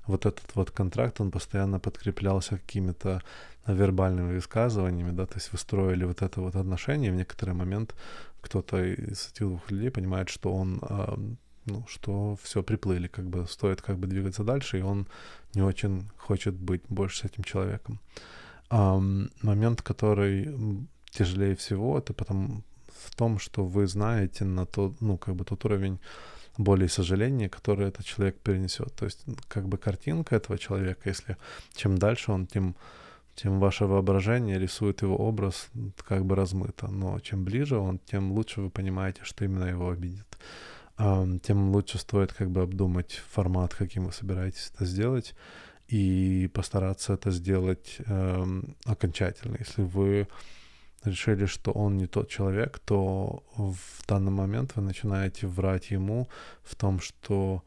Вот 0.07 0.27
этот 0.27 0.55
вот 0.55 0.71
контракт, 0.71 1.21
он 1.21 1.31
постоянно 1.31 1.79
подкреплялся 1.79 2.59
какими-то 2.59 3.23
вербальными 3.67 4.35
высказываниями, 4.35 5.13
да, 5.13 5.27
то 5.27 5.35
есть 5.35 5.53
вы 5.53 5.59
строили 5.59 6.05
вот 6.05 6.23
это 6.23 6.41
вот 6.41 6.57
отношение, 6.57 7.13
в 7.13 7.17
некоторый 7.17 7.55
момент 7.55 7.95
кто-то 8.41 8.83
из 8.83 9.29
этих 9.29 9.47
двух 9.47 9.71
людей 9.71 9.91
понимает, 9.91 10.29
что 10.29 10.53
он, 10.53 10.81
э, 10.83 11.17
ну, 11.73 11.85
что 11.89 12.37
все 12.43 12.63
приплыли, 12.63 13.09
как 13.09 13.25
бы 13.25 13.47
стоит 13.47 13.83
как 13.83 13.99
бы 13.99 14.07
двигаться 14.07 14.45
дальше, 14.45 14.79
и 14.79 14.83
он 14.83 15.07
не 15.55 15.63
очень 15.63 16.09
хочет 16.17 16.55
быть 16.55 16.83
больше 16.89 17.19
с 17.19 17.25
этим 17.25 17.45
человеком. 17.45 18.01
Um, 18.71 19.31
момент, 19.43 19.83
который 19.83 20.55
тяжелее 21.11 21.55
всего, 21.57 21.99
это 21.99 22.13
потом 22.13 22.63
в 22.87 23.17
том, 23.17 23.39
что 23.39 23.65
вы 23.65 23.87
знаете 23.87 24.45
на 24.45 24.67
тот, 24.67 25.01
ну, 25.01 25.19
как 25.19 25.35
бы 25.35 25.45
тот 25.45 25.65
уровень 25.65 25.99
боли 26.59 26.85
и 26.85 26.89
сожаления, 26.89 27.49
который 27.49 27.89
этот 27.89 28.05
человек 28.05 28.39
перенесет. 28.39 28.95
То 28.95 29.07
есть, 29.07 29.25
как 29.49 29.67
бы 29.67 29.79
картинка 29.79 30.37
этого 30.37 30.59
человека, 30.59 31.09
если 31.09 31.37
чем 31.75 31.99
дальше 31.99 32.33
он, 32.33 32.47
тем 32.47 32.75
тем 33.35 33.59
ваше 33.59 33.87
воображение 33.87 34.59
рисует 34.59 35.03
его 35.03 35.17
образ 35.17 35.71
как 36.07 36.25
бы 36.25 36.35
размыто. 36.35 36.89
Но 36.89 37.19
чем 37.21 37.45
ближе 37.45 37.79
он, 37.79 37.99
тем 37.99 38.33
лучше 38.33 38.61
вы 38.61 38.71
понимаете, 38.71 39.21
что 39.25 39.45
именно 39.45 39.65
его 39.65 39.91
обидит. 39.91 40.27
Тем 41.43 41.71
лучше 41.71 41.99
стоит 41.99 42.33
как 42.33 42.51
бы 42.51 42.61
обдумать 42.61 43.23
формат, 43.31 43.75
каким 43.75 44.05
вы 44.05 44.13
собираетесь 44.13 44.71
это 44.75 44.85
сделать, 44.85 45.35
и 45.89 46.51
постараться 46.53 47.15
это 47.15 47.31
сделать 47.31 47.97
эм, 48.07 48.77
окончательно. 48.85 49.57
Если 49.59 49.83
вы 49.83 50.29
решили, 51.05 51.47
что 51.47 51.73
он 51.73 51.97
не 51.97 52.07
тот 52.07 52.29
человек, 52.29 52.79
то 52.81 53.43
в 53.57 54.07
данный 54.07 54.31
момент 54.31 54.73
вы 54.77 54.83
начинаете 54.83 55.47
врать 55.47 55.91
ему 55.91 56.29
в 56.63 56.75
том, 56.75 57.01
что 57.01 57.65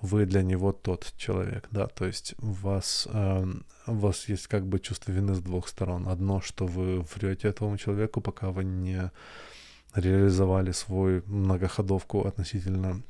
вы 0.00 0.26
для 0.26 0.42
него 0.42 0.72
тот 0.72 1.12
человек, 1.16 1.68
да, 1.70 1.86
то 1.86 2.04
есть 2.04 2.34
у 2.38 2.50
вас, 2.50 3.06
э, 3.12 3.46
у 3.86 3.94
вас 3.94 4.28
есть 4.28 4.48
как 4.48 4.66
бы 4.66 4.80
чувство 4.80 5.12
вины 5.12 5.34
с 5.34 5.40
двух 5.40 5.68
сторон. 5.68 6.08
Одно, 6.08 6.40
что 6.40 6.66
вы 6.66 7.02
врете 7.14 7.48
этому 7.48 7.78
человеку, 7.78 8.20
пока 8.20 8.50
вы 8.50 8.64
не 8.64 9.12
реализовали 9.94 10.72
свою 10.72 11.22
многоходовку 11.26 12.26
относительно 12.26 13.02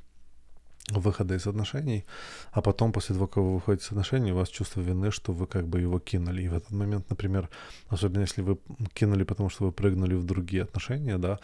выхода 0.90 1.34
из 1.34 1.46
отношений, 1.46 2.04
а 2.50 2.60
потом, 2.60 2.92
после 2.92 3.14
того, 3.14 3.26
как 3.26 3.36
вы 3.36 3.54
выходите 3.54 3.86
из 3.86 3.92
отношений, 3.92 4.32
у 4.32 4.36
вас 4.36 4.48
чувство 4.48 4.80
вины, 4.80 5.10
что 5.10 5.32
вы 5.32 5.46
как 5.46 5.66
бы 5.66 5.80
его 5.80 5.98
кинули. 5.98 6.42
И 6.42 6.48
в 6.48 6.54
этот 6.54 6.70
момент, 6.72 7.08
например, 7.10 7.48
особенно 7.88 8.22
если 8.22 8.42
вы 8.42 8.58
кинули, 8.92 9.24
потому 9.24 9.48
что 9.48 9.64
вы 9.64 9.72
прыгнули 9.72 10.14
в 10.14 10.24
другие 10.24 10.64
отношения, 10.64 11.18
да, 11.18 11.38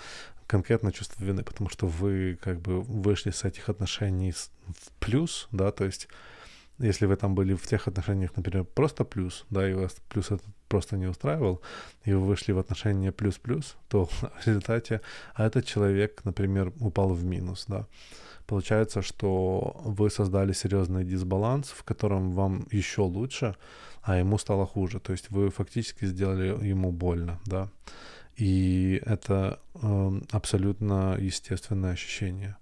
конкретно 0.46 0.92
чувство 0.92 1.24
вины, 1.24 1.42
потому 1.44 1.70
что 1.70 1.86
вы 1.86 2.38
как 2.42 2.60
бы 2.60 2.80
вышли 2.80 3.30
с 3.30 3.44
этих 3.44 3.68
отношений 3.68 4.32
в 4.32 4.90
плюс, 4.98 5.48
да, 5.52 5.70
то 5.70 5.84
есть 5.84 6.08
если 6.78 7.06
вы 7.06 7.16
там 7.16 7.34
были 7.34 7.54
в 7.54 7.66
тех 7.66 7.88
отношениях, 7.88 8.36
например, 8.36 8.64
просто 8.64 9.04
плюс, 9.04 9.44
да, 9.50 9.68
и 9.68 9.74
вас 9.74 9.96
плюс 10.08 10.26
этот 10.26 10.46
просто 10.68 10.96
не 10.96 11.06
устраивал, 11.06 11.60
и 12.04 12.12
вы 12.12 12.20
вышли 12.26 12.52
в 12.52 12.58
отношения 12.58 13.12
плюс-плюс, 13.12 13.76
то 13.88 14.06
в 14.06 14.46
результате, 14.46 15.00
а 15.34 15.46
этот 15.46 15.66
человек, 15.66 16.24
например, 16.24 16.72
упал 16.80 17.08
в 17.08 17.24
минус, 17.24 17.64
да, 17.68 17.86
получается, 18.46 19.02
что 19.02 19.80
вы 19.84 20.10
создали 20.10 20.52
серьезный 20.52 21.04
дисбаланс, 21.04 21.68
в 21.68 21.82
котором 21.84 22.32
вам 22.32 22.66
еще 22.70 23.02
лучше, 23.02 23.54
а 24.02 24.16
ему 24.16 24.38
стало 24.38 24.66
хуже. 24.66 25.00
То 25.00 25.12
есть 25.12 25.30
вы 25.30 25.50
фактически 25.50 26.06
сделали 26.06 26.66
ему 26.66 26.90
больно, 26.90 27.38
да. 27.44 27.68
И 28.36 29.02
это 29.04 29.60
э, 29.74 30.20
абсолютно 30.30 31.16
естественное 31.18 31.92
ощущение. 31.92 32.56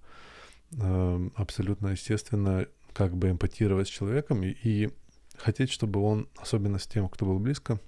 Э, 0.72 1.28
абсолютно 1.36 1.88
естественно 1.88 2.66
как 2.94 3.14
бы 3.14 3.30
эмпатировать 3.30 3.88
с 3.88 3.90
человеком 3.90 4.42
и, 4.42 4.56
и 4.64 4.90
хотеть, 5.36 5.70
чтобы 5.70 6.00
он, 6.00 6.28
особенно 6.36 6.78
с 6.78 6.86
тем, 6.86 7.08
кто 7.08 7.26
был 7.26 7.38
близко, 7.38 7.78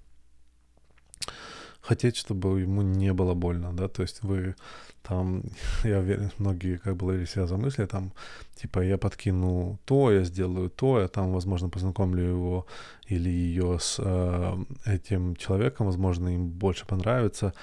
хотеть, 1.81 2.17
чтобы 2.17 2.61
ему 2.61 2.83
не 2.83 3.13
было 3.13 3.35
больно, 3.35 3.73
да, 3.73 3.89
то 3.89 4.03
есть 4.03 4.23
вы 4.23 4.55
там, 5.03 5.43
я 5.85 5.99
уверен, 5.99 6.31
многие 6.39 6.77
как 6.77 6.97
бы 6.97 7.07
ловили 7.07 7.27
себя 7.27 7.47
за 7.47 7.57
мысли, 7.57 7.87
там, 7.87 8.13
типа, 8.55 8.81
я 8.81 8.99
подкину 8.99 9.79
то, 9.85 10.13
я 10.13 10.25
сделаю 10.25 10.71
то, 10.71 11.01
я 11.01 11.09
там, 11.09 11.33
возможно, 11.33 11.69
познакомлю 11.69 12.23
его 12.23 12.67
или 13.07 13.31
ее 13.31 13.79
с 13.81 13.97
э, 13.99 14.57
этим 14.85 15.37
человеком, 15.37 15.87
возможно, 15.87 16.29
им 16.29 16.49
больше 16.49 16.87
понравится, 16.87 17.55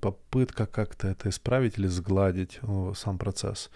попытка 0.00 0.66
как-то 0.66 1.08
это 1.08 1.28
исправить 1.28 1.78
или 1.78 1.88
сгладить 1.88 2.58
э, 2.62 2.92
сам 2.94 3.18
процесс. 3.18 3.70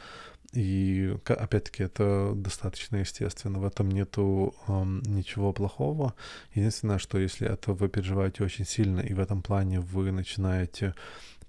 И 0.53 1.17
опять-таки 1.27 1.83
это 1.83 2.33
достаточно 2.35 2.97
естественно, 2.97 3.59
в 3.59 3.65
этом 3.65 3.91
нету 3.91 4.55
эм, 4.69 5.03
ничего 5.03 5.53
плохого. 5.53 6.15
Единственное, 6.55 6.99
что 6.99 7.19
если 7.19 7.49
это 7.49 7.73
вы 7.73 7.89
переживаете 7.89 8.45
очень 8.45 8.65
сильно, 8.65 9.01
и 9.01 9.15
в 9.15 9.21
этом 9.21 9.43
плане 9.43 9.81
вы 9.81 10.13
начинаете 10.13 10.95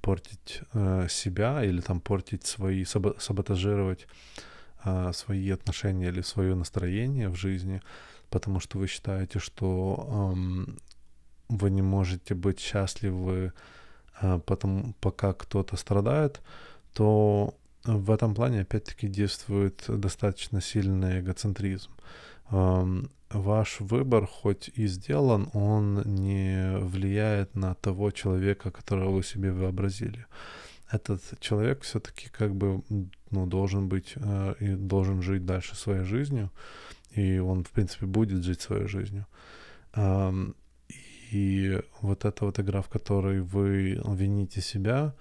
портить 0.02 0.62
э, 0.74 1.08
себя 1.10 1.64
или 1.64 1.82
там 1.82 2.00
портить 2.00 2.46
свои, 2.46 2.84
сабо- 2.84 3.20
саботажировать 3.20 4.08
э, 4.84 5.12
свои 5.14 5.50
отношения 5.52 6.08
или 6.08 6.22
свое 6.22 6.56
настроение 6.56 7.30
в 7.30 7.36
жизни, 7.36 7.82
потому 8.30 8.60
что 8.60 8.80
вы 8.80 8.88
считаете, 8.88 9.40
что 9.40 10.34
эм, 10.34 10.80
вы 11.50 11.70
не 11.70 11.82
можете 11.82 12.36
быть 12.36 12.60
счастливы, 12.60 13.54
э, 14.22 14.40
потому, 14.46 14.94
пока 15.00 15.34
кто-то 15.34 15.78
страдает, 15.78 16.42
то 16.94 17.54
в 17.88 18.12
этом 18.12 18.36
плане 18.36 18.62
опять-таки 18.62 19.08
действует 19.08 19.86
достаточно 19.88 20.62
сильный 20.62 21.22
эгоцентризм. 21.22 21.92
Ваш 23.30 23.82
выбор, 23.82 24.26
хоть 24.26 24.72
и 24.76 24.88
сделан, 24.88 25.50
он 25.54 26.02
не 26.06 26.78
влияет 26.80 27.56
на 27.56 27.74
того 27.76 28.12
человека, 28.12 28.72
которого 28.72 29.12
вы 29.12 29.24
себе 29.24 29.52
вообразили. 29.52 30.26
Этот 30.90 31.22
человек 31.42 31.82
все-таки 31.82 32.30
как 32.30 32.56
бы 32.56 32.84
ну, 33.32 33.46
должен 33.46 33.90
быть 33.90 34.14
э, 34.16 34.56
и 34.62 34.76
должен 34.76 35.22
жить 35.22 35.46
дальше 35.46 35.76
своей 35.76 36.06
жизнью, 36.06 36.50
и 37.12 37.40
он, 37.40 37.66
в 37.66 37.72
принципе, 37.72 38.06
будет 38.06 38.44
жить 38.44 38.62
своей 38.62 38.88
жизнью. 38.88 39.26
И 41.32 41.82
вот 42.02 42.24
эта 42.24 42.46
вот 42.46 42.60
игра, 42.60 42.82
в 42.82 42.88
которой 42.88 43.42
вы 43.42 44.02
вините 44.06 44.62
себя, 44.62 45.14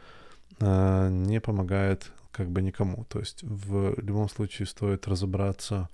э, 0.60 1.08
не 1.10 1.40
помогает 1.40 2.12
как 2.36 2.50
бы 2.50 2.62
никому. 2.62 3.04
То 3.04 3.20
есть 3.20 3.42
в 3.42 3.98
любом 4.00 4.28
случае 4.28 4.66
стоит 4.66 5.08
разобраться 5.08 5.88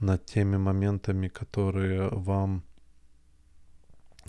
над 0.00 0.26
теми 0.26 0.56
моментами, 0.56 1.28
которые 1.28 2.08
вам 2.08 2.62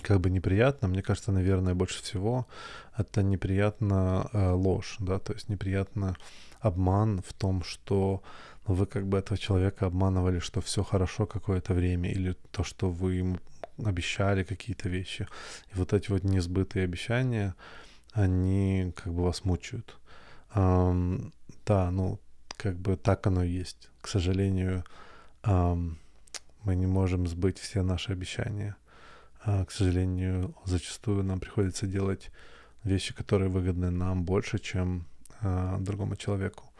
как 0.01 0.19
бы 0.19 0.29
неприятно. 0.29 0.87
Мне 0.87 1.01
кажется, 1.01 1.31
наверное, 1.31 1.73
больше 1.73 2.03
всего 2.03 2.45
это 2.97 3.23
неприятно 3.23 4.29
э, 4.33 4.51
ложь, 4.51 4.97
да, 4.99 5.19
то 5.19 5.33
есть 5.33 5.49
неприятно 5.49 6.15
обман 6.59 7.21
в 7.27 7.33
том, 7.33 7.63
что 7.63 8.21
вы 8.67 8.85
как 8.85 9.07
бы 9.07 9.17
этого 9.17 9.37
человека 9.37 9.87
обманывали, 9.87 10.39
что 10.39 10.61
все 10.61 10.83
хорошо 10.83 11.25
какое-то 11.25 11.73
время, 11.73 12.11
или 12.11 12.35
то, 12.51 12.63
что 12.63 12.89
вы 12.89 13.15
ему 13.15 13.37
обещали 13.83 14.43
какие-то 14.43 14.89
вещи. 14.89 15.27
И 15.73 15.77
вот 15.77 15.93
эти 15.93 16.11
вот 16.11 16.23
несбытые 16.23 16.83
обещания, 16.83 17.55
они 18.13 18.93
как 18.95 19.13
бы 19.13 19.23
вас 19.23 19.45
мучают. 19.45 19.97
Да, 21.67 21.91
ну, 21.91 22.19
как 22.55 22.77
бы 22.79 22.95
так 22.95 23.27
оно 23.27 23.43
и 23.43 23.49
есть. 23.49 23.89
К 24.01 24.07
сожалению, 24.07 24.83
um, 25.43 25.95
мы 26.63 26.75
не 26.75 26.87
можем 26.87 27.27
сбыть 27.27 27.59
все 27.59 27.83
наши 27.83 28.13
обещания. 28.13 28.75
Uh, 29.45 29.65
к 29.65 29.71
сожалению, 29.71 30.55
зачастую 30.65 31.23
нам 31.23 31.39
приходится 31.39 31.85
делать 31.85 32.31
вещи, 32.83 33.13
которые 33.13 33.49
выгодны 33.49 33.91
нам 33.91 34.23
больше, 34.23 34.59
чем 34.59 35.05
uh, 35.41 35.79
другому 35.83 36.15
человеку. 36.15 36.71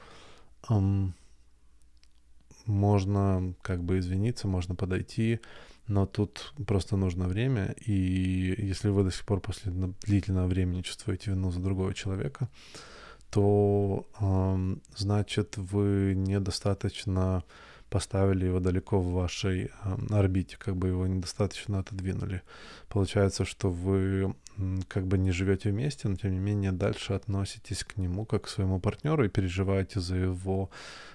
Um, 0.70 1.12
можно 2.66 3.54
как 3.62 3.84
бы 3.84 4.00
извиниться, 4.00 4.48
можно 4.48 4.76
подойти, 4.76 5.40
но 5.88 6.06
тут 6.06 6.54
просто 6.66 6.98
нужно 6.98 7.28
время, 7.28 7.74
и 7.86 8.56
если 8.58 8.90
вы 8.90 9.04
до 9.04 9.12
сих 9.12 9.26
пор 9.26 9.40
после 9.40 9.72
длительного 10.06 10.48
времени 10.48 10.82
чувствуете 10.82 11.32
вину 11.32 11.52
за 11.52 11.62
другого 11.62 11.94
человека, 11.94 12.50
то 13.30 14.06
значит 14.96 15.58
вы 15.58 16.14
недостаточно 16.16 17.44
поставили 17.90 18.46
его 18.46 18.60
далеко 18.60 19.00
в 19.00 19.14
вашей 19.14 19.72
орбите, 20.10 20.58
как 20.58 20.76
бы 20.76 20.90
его 20.90 21.08
недостаточно 21.08 21.80
отодвинули. 21.80 22.42
Получается, 22.90 23.46
что 23.46 23.70
вы 23.70 24.36
как 24.88 25.08
бы 25.08 25.18
не 25.18 25.32
живете 25.32 25.72
вместе, 25.72 26.08
но 26.08 26.16
тем 26.16 26.32
не 26.32 26.40
менее 26.40 26.72
дальше 26.72 27.14
относитесь 27.14 27.84
к 27.84 27.98
нему 27.98 28.26
как 28.26 28.44
к 28.44 28.48
своему 28.50 28.80
партнеру 28.80 29.24
и 29.24 29.30
переживаете 29.30 30.00
за 30.00 30.16
его 30.16 30.70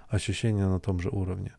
ощущения 0.08 0.66
на 0.66 0.80
том 0.80 1.00
же 1.00 1.08
уровне. 1.10 1.54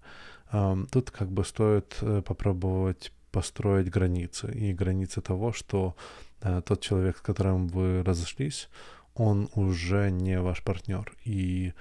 Тут 0.91 1.11
как 1.11 1.31
бы 1.31 1.43
стоит 1.45 1.97
э, 2.01 2.21
попробовать 2.21 3.11
построить 3.31 3.89
границы 3.89 4.51
и 4.53 4.73
границы 4.73 5.19
того, 5.21 5.51
что 5.51 5.95
э, 6.41 6.61
тот 6.63 6.81
человек, 6.81 7.17
с 7.17 7.21
которым 7.21 7.67
вы 7.67 8.03
разошлись, 8.03 8.69
он 9.15 9.49
уже 9.55 10.11
не 10.11 10.39
ваш 10.39 10.63
партнер. 10.63 11.11
И 11.25 11.73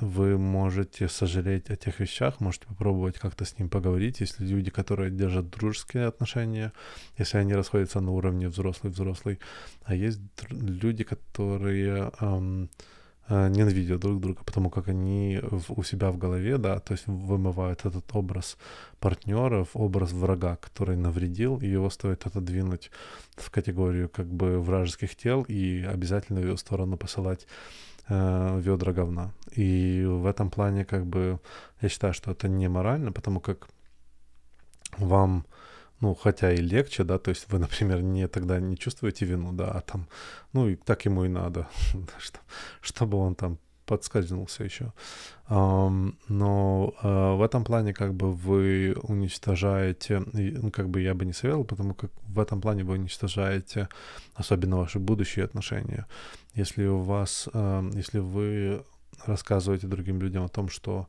вы 0.00 0.38
можете 0.38 1.08
сожалеть 1.08 1.70
о 1.70 1.76
тех 1.76 2.00
вещах, 2.00 2.40
можете 2.40 2.66
попробовать 2.66 3.18
как-то 3.18 3.44
с 3.44 3.58
ним 3.58 3.68
поговорить. 3.68 4.20
Если 4.20 4.44
люди, 4.44 4.70
которые 4.70 5.10
держат 5.10 5.50
дружеские 5.50 6.06
отношения, 6.06 6.72
если 7.16 7.38
они 7.38 7.54
расходятся 7.54 8.00
на 8.00 8.10
уровне 8.10 8.48
взрослый-взрослый, 8.48 9.38
а 9.84 9.94
есть 9.94 10.20
люди, 10.50 11.04
которые 11.04 12.10
эм, 12.20 12.70
ненавидят 13.28 14.00
друг 14.00 14.20
друга, 14.20 14.44
потому 14.44 14.70
как 14.70 14.88
они 14.88 15.40
в, 15.42 15.72
у 15.72 15.82
себя 15.82 16.10
в 16.10 16.18
голове, 16.18 16.58
да, 16.58 16.78
то 16.78 16.92
есть 16.92 17.06
вымывают 17.06 17.86
этот 17.86 18.04
образ 18.14 18.58
партнеров, 19.00 19.68
образ 19.74 20.12
врага, 20.12 20.56
который 20.56 20.96
навредил, 20.96 21.58
и 21.58 21.66
его 21.66 21.88
стоит 21.90 22.26
отодвинуть 22.26 22.90
в 23.36 23.50
категорию 23.50 24.08
как 24.08 24.26
бы 24.26 24.60
вражеских 24.60 25.16
тел 25.16 25.42
и 25.48 25.82
обязательно 25.82 26.40
в 26.40 26.44
ее 26.44 26.56
сторону 26.56 26.96
посылать 26.98 27.46
э, 28.08 28.60
ведра 28.60 28.92
говна. 28.92 29.32
И 29.56 30.04
в 30.06 30.26
этом 30.26 30.50
плане 30.50 30.84
как 30.84 31.06
бы 31.06 31.40
я 31.80 31.88
считаю, 31.88 32.12
что 32.12 32.30
это 32.30 32.48
не 32.48 32.68
морально, 32.68 33.10
потому 33.10 33.40
как 33.40 33.68
вам 34.98 35.46
ну, 36.00 36.14
хотя 36.14 36.52
и 36.52 36.56
легче, 36.56 37.04
да, 37.04 37.18
то 37.18 37.30
есть 37.30 37.46
вы, 37.48 37.58
например, 37.64 38.02
не 38.02 38.28
тогда 38.28 38.60
не 38.60 38.76
чувствуете 38.76 39.26
вину, 39.26 39.52
да, 39.52 39.70
а 39.70 39.80
там, 39.80 40.06
ну, 40.52 40.68
и 40.68 40.76
так 40.76 41.04
ему 41.06 41.24
и 41.24 41.28
надо, 41.28 41.68
что, 42.18 42.40
чтобы 42.80 43.18
он 43.18 43.34
там 43.34 43.58
подскользнулся 43.86 44.64
еще. 44.64 44.92
Но 45.48 46.94
uh, 47.02 47.36
в 47.36 47.42
этом 47.42 47.64
плане 47.64 47.92
как 47.92 48.14
бы 48.14 48.32
вы 48.32 48.96
уничтожаете, 49.02 50.22
ну, 50.32 50.70
как 50.70 50.88
бы 50.88 51.02
я 51.02 51.14
бы 51.14 51.26
не 51.26 51.34
советовал, 51.34 51.64
потому 51.64 51.94
как 51.94 52.10
в 52.26 52.38
этом 52.38 52.60
плане 52.60 52.82
вы 52.82 52.94
уничтожаете 52.94 53.88
особенно 54.34 54.78
ваши 54.78 54.98
будущие 54.98 55.44
отношения. 55.44 56.06
Если 56.54 56.86
у 56.86 57.00
вас, 57.00 57.46
если 57.92 58.20
вы 58.20 58.84
рассказываете 59.26 59.86
другим 59.86 60.20
людям 60.20 60.44
о 60.44 60.48
том, 60.48 60.70
что 60.70 61.08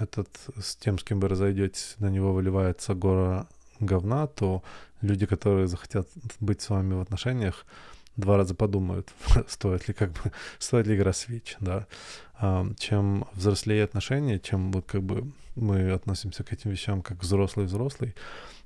этот 0.00 0.28
с 0.60 0.76
тем, 0.76 0.98
с 0.98 1.04
кем 1.04 1.20
вы 1.20 1.28
разойдетесь, 1.28 1.96
на 1.98 2.10
него 2.10 2.32
выливается 2.32 2.94
гора 2.94 3.46
говна, 3.80 4.26
то 4.26 4.62
люди, 5.00 5.26
которые 5.26 5.68
захотят 5.68 6.08
быть 6.40 6.60
с 6.60 6.70
вами 6.70 6.94
в 6.94 7.00
отношениях, 7.00 7.64
два 8.16 8.36
раза 8.36 8.54
подумают, 8.54 9.12
стоит 9.48 9.88
ли 9.88 9.94
как 9.94 10.10
бы, 10.12 10.32
стоит 10.58 10.86
ли 10.86 10.96
игра 10.96 11.12
свеч, 11.12 11.56
да. 11.60 11.86
А, 12.40 12.66
чем 12.78 13.26
взрослее 13.32 13.84
отношения, 13.84 14.38
чем 14.38 14.72
вот 14.72 14.86
как 14.86 15.02
бы 15.02 15.32
мы 15.56 15.90
относимся 15.90 16.44
к 16.44 16.52
этим 16.52 16.70
вещам 16.70 17.02
как 17.02 17.22
взрослый-взрослый, 17.22 18.14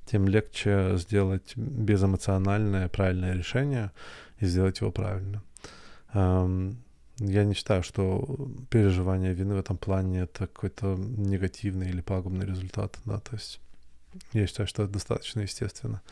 тем 0.07 0.27
легче 0.29 0.97
сделать 0.97 1.57
безэмоциональное 1.57 2.89
правильное 2.89 3.35
решение 3.35 3.93
и 4.41 4.47
сделать 4.47 4.81
его 4.81 4.91
правильно. 4.91 5.43
Я 7.25 7.45
не 7.45 7.55
считаю, 7.55 7.83
что 7.83 8.51
переживание 8.69 9.33
вины 9.33 9.55
в 9.55 9.59
этом 9.59 9.77
плане 9.77 10.23
это 10.23 10.47
какой-то 10.47 10.97
негативный 10.97 11.89
или 11.89 12.01
пагубный 12.01 12.47
результат, 12.47 12.99
да, 13.05 13.21
то 13.21 13.37
есть 13.37 13.61
я 14.33 14.47
считаю, 14.47 14.67
что 14.67 14.83
это 14.83 14.93
достаточно 14.93 15.41
естественно. 15.41 16.03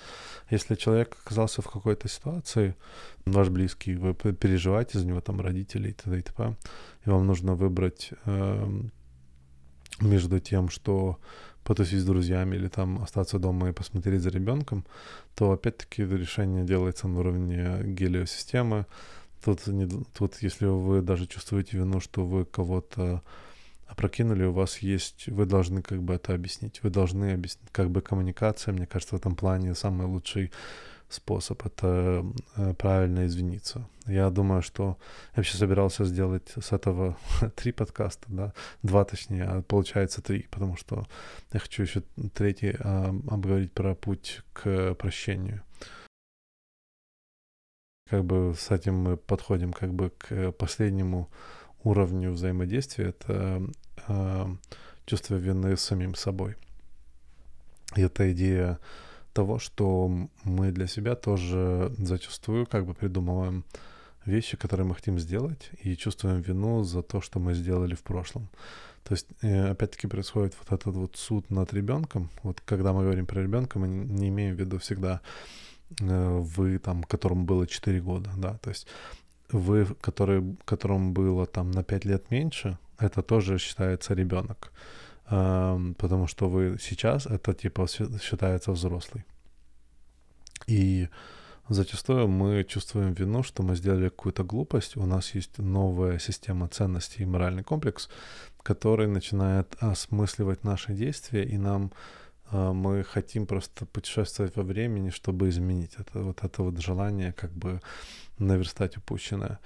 Если 0.51 0.75
человек 0.77 1.17
оказался 1.25 1.63
в 1.63 1.69
какой-то 1.69 2.09
ситуации, 2.09 2.75
ваш 3.27 3.49
близкий, 3.49 3.97
вы 3.97 4.15
переживаете 4.15 4.99
за 4.99 5.07
него, 5.07 5.21
там, 5.21 5.41
родители 5.41 5.91
и 5.91 5.93
т.д. 5.93 6.19
и 6.19 6.23
т.п., 6.23 6.57
и 7.05 7.11
вам 7.11 7.27
нужно 7.27 7.55
выбрать 7.55 8.11
э, 8.25 8.81
между 10.01 10.39
тем, 10.39 10.69
что 10.69 11.19
потусить 11.65 12.01
с 12.01 12.05
друзьями 12.05 12.57
или 12.57 12.69
там 12.69 13.03
остаться 13.03 13.39
дома 13.39 13.69
и 13.69 13.73
посмотреть 13.73 14.23
за 14.23 14.31
ребенком, 14.31 14.87
то 15.35 15.53
опять-таки 15.53 16.05
решение 16.05 16.65
делается 16.65 17.09
на 17.09 17.21
уровне 17.21 17.81
гелиосистемы, 17.85 18.87
Тут, 19.45 19.67
не, 19.67 19.87
тут, 19.87 20.43
если 20.43 20.67
вы 20.67 21.03
даже 21.03 21.27
чувствуете 21.27 21.79
вину, 21.79 22.01
что 22.01 22.25
вы 22.25 22.45
кого-то 22.45 23.23
опрокинули, 23.87 24.45
у 24.45 24.53
вас 24.53 24.79
есть, 24.79 25.29
вы 25.29 25.47
должны 25.47 25.83
как 25.83 26.03
бы 26.03 26.15
это 26.15 26.35
объяснить. 26.35 26.83
Вы 26.83 26.91
должны 26.91 27.33
объяснить, 27.33 27.71
как 27.73 27.91
бы 27.91 28.03
коммуникация, 28.03 28.73
мне 28.73 28.87
кажется, 28.87 29.17
в 29.17 29.19
этом 29.19 29.35
плане 29.35 29.75
самый 29.75 30.07
лучший 30.07 30.53
способ— 31.09 31.67
это 31.67 32.25
э, 32.57 32.75
правильно 32.75 33.27
извиниться. 33.27 33.89
Я 34.07 34.31
думаю, 34.31 34.63
что 34.63 34.97
я 35.33 35.37
вообще 35.37 35.57
собирался 35.57 36.05
сделать 36.05 36.53
с 36.61 36.73
этого 36.73 37.17
три 37.57 37.73
подкаста, 37.73 38.27
да, 38.29 38.53
два 38.83 39.05
точнее, 39.05 39.45
а 39.45 39.63
получается 39.63 40.23
три, 40.23 40.47
потому 40.51 40.77
что 40.77 41.07
я 41.53 41.61
хочу 41.61 41.83
еще 41.83 42.03
третий 42.35 42.77
а, 42.79 43.15
обговорить 43.29 43.73
про 43.73 43.95
путь 43.95 44.43
к 44.53 44.95
прощению. 44.95 45.63
Как 48.11 48.25
бы 48.25 48.55
с 48.59 48.73
этим 48.73 48.97
мы 48.97 49.17
подходим 49.17 49.73
как 49.73 49.95
бы 49.95 50.11
к 50.11 50.51
последнему 50.51 51.29
уровню 51.85 52.33
взаимодействия, 52.33 53.11
это 53.11 53.63
э, 54.09 54.47
чувство 55.07 55.37
вины 55.37 55.77
самим 55.77 56.17
собой. 56.17 56.57
И 57.95 58.01
это 58.01 58.33
идея 58.33 58.81
того, 59.33 59.61
что 59.61 60.11
мы 60.43 60.73
для 60.73 60.89
себя 60.89 61.15
тоже 61.15 61.95
зачастую 61.99 62.67
как 62.67 62.85
бы 62.85 62.95
придумываем 62.95 63.65
вещи, 64.25 64.57
которые 64.57 64.89
мы 64.89 64.97
хотим 64.97 65.21
сделать, 65.21 65.71
и 65.81 65.97
чувствуем 65.97 66.41
вину 66.41 66.83
за 66.83 67.03
то, 67.03 67.21
что 67.21 67.39
мы 67.39 67.55
сделали 67.55 67.95
в 67.95 68.03
прошлом. 68.03 68.49
То 69.05 69.15
есть, 69.15 69.29
э, 69.43 69.71
опять-таки, 69.71 70.09
происходит 70.09 70.57
вот 70.59 70.73
этот 70.73 70.97
вот 70.97 71.17
суд 71.17 71.49
над 71.49 71.73
ребенком. 71.73 72.29
Вот 72.43 72.61
когда 72.61 72.93
мы 72.93 73.03
говорим 73.03 73.27
про 73.27 73.41
ребенка, 73.41 73.79
мы 73.79 73.87
не 73.87 74.31
имеем 74.31 74.57
в 74.57 74.59
виду 74.59 74.79
всегда 74.79 75.21
э, 75.21 75.70
вы, 75.99 76.79
там, 76.79 77.03
которому 77.05 77.45
было 77.45 77.67
4 77.67 78.01
года, 78.01 78.31
да, 78.37 78.59
то 78.59 78.71
есть 78.71 78.87
вы, 79.53 79.87
который, 80.01 80.57
которому 80.65 81.13
было 81.13 81.47
там 81.47 81.71
на 81.71 81.83
5 81.83 82.05
лет 82.05 82.31
меньше, 82.31 82.79
это 82.99 83.23
тоже 83.23 83.59
считается 83.59 84.15
ребенок 84.15 84.73
потому 85.31 86.27
что 86.27 86.49
вы 86.49 86.77
сейчас 86.81 87.27
это 87.27 87.55
типа 87.55 87.87
считается 88.21 88.73
взрослый. 88.73 89.25
И 90.67 91.09
зачастую 91.69 92.27
мы 92.27 92.65
чувствуем 92.65 93.15
вину, 93.15 93.45
что 93.45 93.63
мы 93.63 93.77
сделали 93.77 94.09
какую-то 94.09 94.43
глупость, 94.43 94.97
у 94.97 95.07
нас 95.07 95.35
есть 95.37 95.59
новая 95.59 96.19
система 96.19 96.67
ценностей 96.67 97.23
и 97.23 97.27
моральный 97.27 97.63
комплекс, 97.63 98.09
который 98.63 99.07
начинает 99.07 99.77
осмысливать 99.79 100.65
наши 100.65 100.95
действия, 100.95 101.45
и 101.45 101.59
нам 101.59 101.93
мы 102.51 103.05
хотим 103.05 103.47
просто 103.47 103.87
путешествовать 103.87 104.57
во 104.57 104.63
времени, 104.63 105.11
чтобы 105.11 105.49
изменить 105.49 105.95
это 105.99 106.21
вот 106.21 106.43
это 106.43 106.63
вот 106.63 106.81
желание 106.81 107.33
как 107.33 107.53
бы 107.53 107.81
наверстать 108.39 108.97
упущенное 108.97 109.59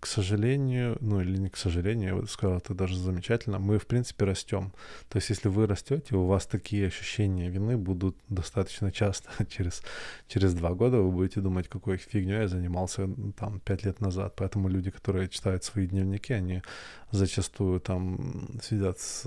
к 0.00 0.06
сожалению, 0.06 0.96
ну 1.00 1.20
или 1.20 1.36
не 1.38 1.48
к 1.48 1.56
сожалению, 1.56 2.14
я 2.14 2.20
бы 2.20 2.28
сказал, 2.28 2.58
это 2.58 2.72
даже 2.72 2.96
замечательно, 2.96 3.58
мы 3.58 3.78
в 3.78 3.86
принципе 3.86 4.24
растем. 4.26 4.72
То 5.08 5.18
есть 5.18 5.30
если 5.30 5.48
вы 5.48 5.66
растете, 5.66 6.14
у 6.14 6.24
вас 6.24 6.46
такие 6.46 6.86
ощущения 6.86 7.48
вины 7.50 7.76
будут 7.76 8.16
достаточно 8.28 8.92
часто. 8.92 9.28
через, 9.50 9.82
через 10.28 10.54
два 10.54 10.70
года 10.70 10.98
вы 10.98 11.10
будете 11.10 11.40
думать, 11.40 11.68
какой 11.68 11.96
фигней 11.96 12.42
я 12.42 12.48
занимался 12.48 13.08
там 13.36 13.58
пять 13.60 13.84
лет 13.84 14.00
назад. 14.00 14.34
Поэтому 14.36 14.68
люди, 14.68 14.90
которые 14.90 15.28
читают 15.28 15.64
свои 15.64 15.88
дневники, 15.88 16.32
они 16.32 16.62
зачастую 17.10 17.80
там 17.80 18.60
сидят 18.62 19.00
с 19.00 19.24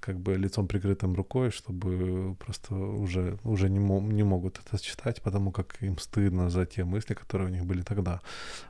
как 0.00 0.18
бы 0.18 0.36
лицом 0.36 0.68
прикрытым 0.68 1.14
рукой, 1.14 1.50
чтобы 1.50 2.36
просто 2.36 2.74
уже, 2.74 3.38
уже 3.44 3.68
не, 3.68 3.78
мо- 3.78 4.00
не 4.00 4.22
могут 4.22 4.58
это 4.58 4.82
читать, 4.82 5.22
потому 5.22 5.52
как 5.52 5.76
им 5.82 5.98
стыдно 5.98 6.50
за 6.50 6.66
те 6.66 6.84
мысли, 6.84 7.14
которые 7.14 7.48
у 7.48 7.52
них 7.52 7.64
были 7.66 7.82
тогда. 7.82 8.20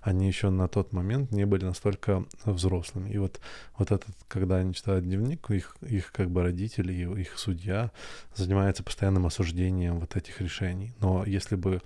Они 0.01 0.27
еще 0.27 0.51
на 0.51 0.69
тот 0.69 0.93
момент 0.93 1.33
не 1.33 1.47
были 1.47 1.65
настолько 1.65 2.25
взрослыми. 2.45 3.11
И 3.11 3.19
вот, 3.19 3.41
вот 3.79 3.91
этот, 3.91 4.15
когда 4.29 4.57
они 4.57 4.75
читают 4.75 5.05
дневник, 5.05 5.51
их, 5.51 5.77
их 5.83 6.13
как 6.13 6.31
бы 6.31 6.43
родители, 6.43 6.93
их 6.93 7.39
судья 7.39 7.91
занимается 8.35 8.83
постоянным 8.83 9.27
осуждением 9.27 10.01
вот 10.01 10.17
этих 10.17 10.41
решений. 10.41 10.95
Но 11.01 11.25
если 11.25 11.57
бы 11.57 11.81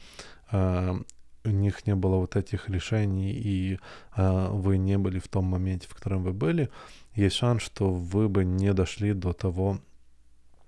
э, 0.53 1.00
у 1.44 1.50
них 1.50 1.87
не 1.87 1.94
было 1.94 2.16
вот 2.16 2.37
этих 2.37 2.68
решений, 2.68 3.33
и 3.33 3.79
э, 4.16 4.48
вы 4.50 4.79
не 4.79 4.98
были 4.98 5.18
в 5.18 5.29
том 5.29 5.44
моменте, 5.46 5.88
в 5.88 5.94
котором 5.94 6.22
вы 6.22 6.33
были, 6.33 6.70
есть 7.14 7.37
шанс, 7.37 7.62
что 7.62 7.90
вы 7.90 8.29
бы 8.29 8.44
не 8.44 8.72
дошли 8.72 9.14
до 9.14 9.33
того 9.33 9.79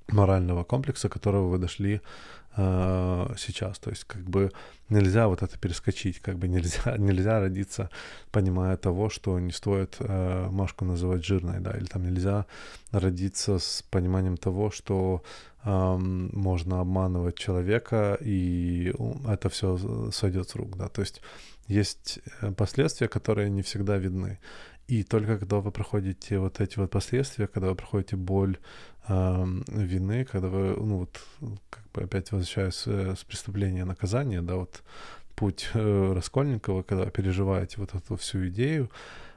морального 0.08 0.64
комплекса, 0.64 1.08
которого 1.08 1.48
вы 1.48 1.58
дошли 1.58 2.00
сейчас. 2.54 3.78
То 3.78 3.90
есть 3.90 4.04
как 4.04 4.22
бы 4.22 4.50
нельзя 4.92 5.26
вот 5.28 5.42
это 5.42 5.58
перескочить, 5.58 6.20
как 6.20 6.38
бы 6.38 6.48
нельзя, 6.48 6.96
нельзя 6.98 7.40
родиться, 7.40 7.90
понимая 8.30 8.76
того, 8.76 9.10
что 9.10 9.38
не 9.38 9.52
стоит 9.52 9.96
э, 9.98 10.48
Машку 10.50 10.84
называть 10.84 11.24
жирной, 11.24 11.60
да, 11.60 11.72
или 11.72 11.86
там 11.86 12.04
нельзя 12.04 12.46
родиться 12.90 13.58
с 13.58 13.82
пониманием 13.90 14.36
того, 14.36 14.70
что 14.70 15.22
э, 15.64 15.96
можно 15.96 16.80
обманывать 16.80 17.36
человека, 17.36 18.18
и 18.20 18.92
это 19.28 19.48
все 19.48 20.10
сойдет 20.12 20.48
с 20.48 20.54
рук, 20.54 20.76
да. 20.76 20.88
То 20.88 21.02
есть 21.02 21.22
есть 21.68 22.20
э, 22.40 22.52
последствия, 22.52 23.08
которые 23.08 23.50
не 23.50 23.62
всегда 23.62 23.96
видны. 23.96 24.38
И 24.88 25.04
только 25.04 25.38
когда 25.38 25.56
вы 25.56 25.70
проходите 25.70 26.38
вот 26.38 26.60
эти 26.60 26.78
вот 26.78 26.90
последствия, 26.90 27.46
когда 27.46 27.68
вы 27.68 27.74
проходите 27.74 28.16
боль 28.16 28.58
э, 29.08 29.44
вины, 29.68 30.24
когда 30.24 30.48
вы, 30.48 30.76
ну 30.76 30.98
вот, 30.98 31.20
как 31.70 31.84
бы 31.92 32.02
опять 32.02 32.32
возвращаюсь 32.32 32.82
э, 32.86 33.14
с 33.16 33.24
преступления 33.24 33.84
наказания, 33.84 34.42
да, 34.42 34.56
вот 34.56 34.82
путь 35.34 35.70
э, 35.74 36.12
Раскольникова, 36.14 36.82
когда 36.82 37.06
переживаете 37.06 37.76
вот 37.78 37.94
эту 37.94 38.16
всю 38.16 38.48
идею, 38.48 38.90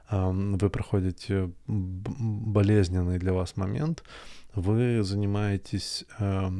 э, 0.10 0.31
вы 0.31 0.69
проходите 0.69 1.51
болезненный 1.67 3.19
для 3.19 3.34
вас 3.34 3.55
момент, 3.55 4.03
вы 4.55 5.03
занимаетесь 5.03 6.05
э, 6.19 6.51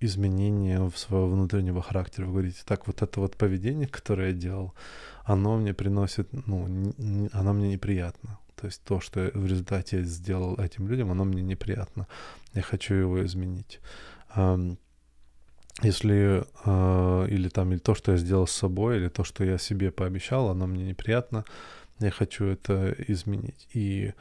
изменением 0.00 0.92
своего 0.92 1.28
внутреннего 1.28 1.82
характера. 1.82 2.26
Вы 2.26 2.32
говорите, 2.32 2.62
так, 2.64 2.86
вот 2.86 3.02
это 3.02 3.20
вот 3.20 3.36
поведение, 3.36 3.88
которое 3.88 4.28
я 4.28 4.34
делал, 4.34 4.74
оно 5.26 5.56
мне 5.56 5.74
приносит, 5.74 6.28
ну, 6.46 6.66
не, 6.68 7.28
оно 7.32 7.52
мне 7.52 7.68
неприятно. 7.68 8.38
То 8.54 8.66
есть 8.66 8.82
то, 8.84 9.00
что 9.00 9.30
в 9.34 9.46
результате 9.46 9.98
я 9.98 10.02
сделал 10.04 10.54
этим 10.54 10.88
людям, 10.88 11.10
оно 11.10 11.24
мне 11.24 11.42
неприятно. 11.42 12.06
Я 12.54 12.62
хочу 12.62 12.94
его 12.94 13.24
изменить. 13.24 13.80
Если 15.82 16.42
э, 16.64 17.28
или 17.28 17.48
там 17.48 17.72
или 17.72 17.78
то, 17.78 17.94
что 17.94 18.12
я 18.12 18.18
сделал 18.18 18.46
с 18.46 18.52
собой, 18.52 18.96
или 18.96 19.08
то, 19.08 19.24
что 19.24 19.44
я 19.44 19.58
себе 19.58 19.90
пообещал, 19.90 20.48
оно 20.48 20.66
мне 20.66 20.84
неприятно, 20.84 21.44
я 21.98 22.10
хочу 22.10 22.44
это 22.46 22.94
изменить. 23.08 23.68
И 23.74 24.14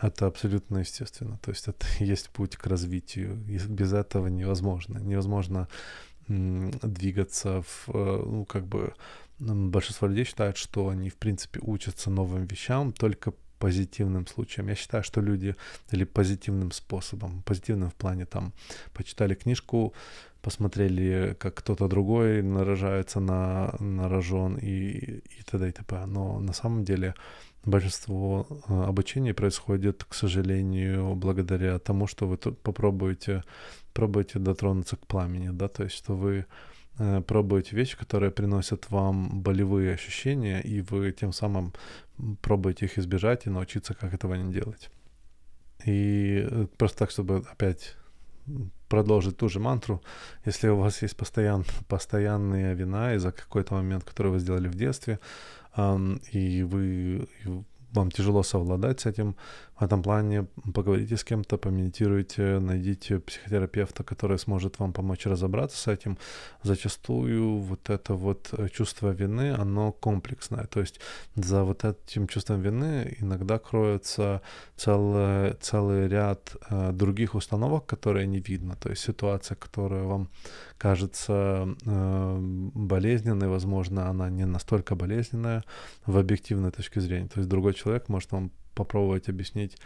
это 0.00 0.26
абсолютно 0.26 0.78
естественно. 0.78 1.38
То 1.42 1.50
есть 1.50 1.68
это 1.68 1.86
есть 2.04 2.30
путь 2.30 2.56
к 2.56 2.66
развитию. 2.66 3.38
И 3.48 3.58
без 3.58 3.92
этого 3.92 4.28
невозможно. 4.28 4.98
Невозможно 4.98 5.68
двигаться 6.28 7.62
в, 7.62 7.88
э, 7.88 8.22
ну, 8.26 8.44
как 8.44 8.66
бы 8.66 8.92
большинство 9.38 10.08
людей 10.08 10.24
считают, 10.24 10.56
что 10.56 10.88
они, 10.88 11.10
в 11.10 11.16
принципе, 11.16 11.60
учатся 11.62 12.10
новым 12.10 12.46
вещам 12.46 12.92
только 12.92 13.32
позитивным 13.58 14.26
случаем. 14.26 14.68
Я 14.68 14.74
считаю, 14.74 15.02
что 15.02 15.20
люди 15.20 15.56
или 15.90 16.04
позитивным 16.04 16.70
способом, 16.70 17.42
позитивным 17.42 17.90
в 17.90 17.94
плане 17.94 18.24
там 18.24 18.52
почитали 18.92 19.34
книжку, 19.34 19.94
посмотрели, 20.42 21.36
как 21.38 21.54
кто-то 21.56 21.88
другой 21.88 22.42
нарожается 22.42 23.20
на, 23.20 23.74
на 23.80 24.08
рожон 24.08 24.56
и, 24.56 25.20
и 25.38 25.42
т.д. 25.44 25.68
и 25.68 25.72
т.п. 25.72 26.06
Но 26.06 26.38
на 26.38 26.52
самом 26.52 26.84
деле 26.84 27.14
большинство 27.64 28.46
э, 28.48 28.82
обучения 28.84 29.34
происходит, 29.34 30.04
к 30.04 30.14
сожалению, 30.14 31.14
благодаря 31.14 31.78
тому, 31.78 32.06
что 32.06 32.26
вы 32.26 32.36
тут 32.36 32.62
попробуете, 32.62 33.42
пробуете 33.92 34.38
дотронуться 34.38 34.96
к 34.96 35.06
пламени, 35.06 35.50
да, 35.50 35.68
то 35.68 35.84
есть 35.84 35.96
что 35.96 36.14
вы 36.14 36.46
пробуете 37.26 37.76
вещи, 37.76 37.96
которые 37.96 38.30
приносят 38.30 38.90
вам 38.90 39.42
болевые 39.42 39.94
ощущения, 39.94 40.60
и 40.60 40.80
вы 40.80 41.12
тем 41.12 41.32
самым 41.32 41.72
пробуете 42.42 42.86
их 42.86 42.98
избежать 42.98 43.46
и 43.46 43.50
научиться, 43.50 43.94
как 43.94 44.14
этого 44.14 44.34
не 44.34 44.52
делать. 44.52 44.90
И 45.84 46.46
э, 46.50 46.66
просто 46.76 46.98
так, 46.98 47.10
чтобы 47.10 47.44
опять 47.52 47.96
продолжить 48.88 49.36
ту 49.36 49.48
же 49.48 49.60
мантру, 49.60 50.02
если 50.46 50.68
у 50.68 50.76
вас 50.76 51.02
есть 51.02 51.16
постоян, 51.16 51.64
постоянная 51.88 52.74
вина 52.74 53.14
из-за 53.14 53.32
какой-то 53.32 53.74
момент, 53.74 54.04
который 54.04 54.32
вы 54.32 54.40
сделали 54.40 54.68
в 54.68 54.74
детстве, 54.74 55.20
и 56.32 56.62
вы 56.64 57.28
вам 57.92 58.10
тяжело 58.10 58.42
совладать 58.42 59.00
с 59.00 59.06
этим, 59.06 59.36
в 59.78 59.84
этом 59.84 60.02
плане 60.02 60.46
поговорите 60.74 61.16
с 61.16 61.24
кем-то, 61.24 61.56
помедитируйте, 61.56 62.58
найдите 62.58 63.18
психотерапевта, 63.20 64.02
который 64.02 64.38
сможет 64.38 64.78
вам 64.78 64.92
помочь 64.92 65.26
разобраться 65.26 65.76
с 65.76 65.86
этим. 65.86 66.18
Зачастую 66.62 67.58
вот 67.58 67.90
это 67.90 68.14
вот 68.14 68.52
чувство 68.72 69.10
вины, 69.10 69.54
оно 69.58 69.92
комплексное. 69.92 70.64
То 70.66 70.80
есть 70.80 71.00
за 71.36 71.64
вот 71.64 71.84
этим 71.84 72.26
чувством 72.26 72.60
вины 72.60 73.16
иногда 73.20 73.58
кроется 73.58 74.42
целый, 74.76 75.54
целый 75.60 76.08
ряд 76.08 76.56
э, 76.70 76.92
других 76.92 77.34
установок, 77.34 77.86
которые 77.86 78.26
не 78.26 78.40
видно. 78.40 78.74
То 78.76 78.90
есть 78.90 79.02
ситуация, 79.02 79.54
которая 79.54 80.02
вам 80.02 80.28
кажется 80.76 81.68
э, 81.86 82.38
болезненной, 82.74 83.48
возможно, 83.48 84.08
она 84.08 84.28
не 84.30 84.46
настолько 84.46 84.96
болезненная 84.96 85.62
в 86.06 86.18
объективной 86.18 86.70
точке 86.70 87.00
зрения. 87.00 87.28
То 87.28 87.40
есть 87.40 87.48
другой 87.48 87.74
человек 87.74 88.08
может 88.08 88.32
вам 88.32 88.50
попробовать 88.78 89.28
объяснить 89.28 89.76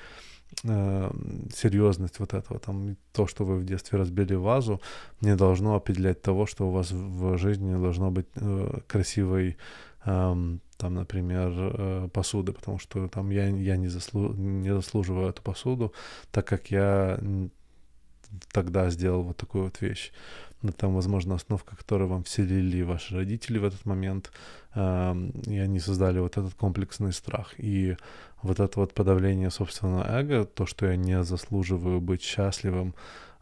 э, 0.65 1.11
серьезность 1.55 2.21
вот 2.21 2.35
этого, 2.35 2.61
там, 2.61 2.97
то, 3.13 3.27
что 3.27 3.45
вы 3.45 3.57
в 3.57 3.65
детстве 3.65 3.99
разбили 3.99 4.35
вазу, 4.35 4.81
не 5.21 5.37
должно 5.37 5.75
определять 5.75 6.23
того, 6.23 6.47
что 6.47 6.69
у 6.69 6.73
вас 6.73 6.93
в 6.93 7.39
жизни 7.39 7.81
должно 7.81 8.11
быть 8.11 8.27
э, 8.37 8.81
красивой, 8.87 9.57
э, 10.05 10.59
там, 10.77 10.95
например, 10.95 11.53
э, 11.55 12.09
посуды, 12.13 12.53
потому 12.53 12.79
что 12.79 13.09
там 13.09 13.31
я, 13.31 13.47
я 13.49 13.77
не, 13.77 13.89
заслу, 13.89 14.35
не 14.35 14.75
заслуживаю 14.75 15.29
эту 15.29 15.43
посуду, 15.43 15.93
так 16.31 16.47
как 16.47 16.71
я 16.71 17.19
тогда 18.53 18.91
сделал 18.91 19.23
вот 19.23 19.37
такую 19.37 19.65
вот 19.65 19.81
вещь. 19.81 20.13
Ну, 20.63 20.71
там, 20.71 20.95
возможно, 20.95 21.35
основка, 21.35 21.77
которую 21.77 22.09
вам 22.09 22.23
вселили 22.23 22.83
ваши 22.83 23.17
родители 23.17 23.59
в 23.59 23.65
этот 23.65 23.85
момент, 23.85 24.31
э, 24.75 25.15
и 25.47 25.59
они 25.59 25.81
создали 25.81 26.21
вот 26.21 26.37
этот 26.37 26.55
комплексный 26.55 27.13
страх. 27.13 27.55
И 27.59 27.97
вот 28.43 28.61
это 28.61 28.81
вот 28.81 28.95
подавление 28.95 29.51
собственного 29.51 30.05
эго, 30.21 30.45
то, 30.45 30.67
что 30.67 30.87
я 30.87 30.97
не 30.97 31.25
заслуживаю 31.25 32.01
быть 32.01 32.23
счастливым, 32.23 32.95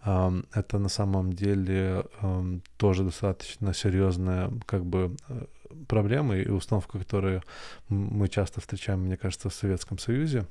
э, 0.04 0.42
это 0.54 0.78
на 0.78 0.88
самом 0.88 1.32
деле 1.34 2.04
э, 2.22 2.58
тоже 2.78 3.04
достаточно 3.04 3.74
серьезная 3.74 4.50
как 4.64 4.86
бы 4.86 5.14
э, 5.28 5.44
проблема 5.88 6.36
и 6.36 6.48
установка, 6.48 6.98
которую 6.98 7.42
мы 7.88 8.28
часто 8.28 8.60
встречаем, 8.62 9.00
мне 9.00 9.18
кажется, 9.18 9.50
в 9.50 9.54
Советском 9.54 9.98
Союзе 9.98 10.46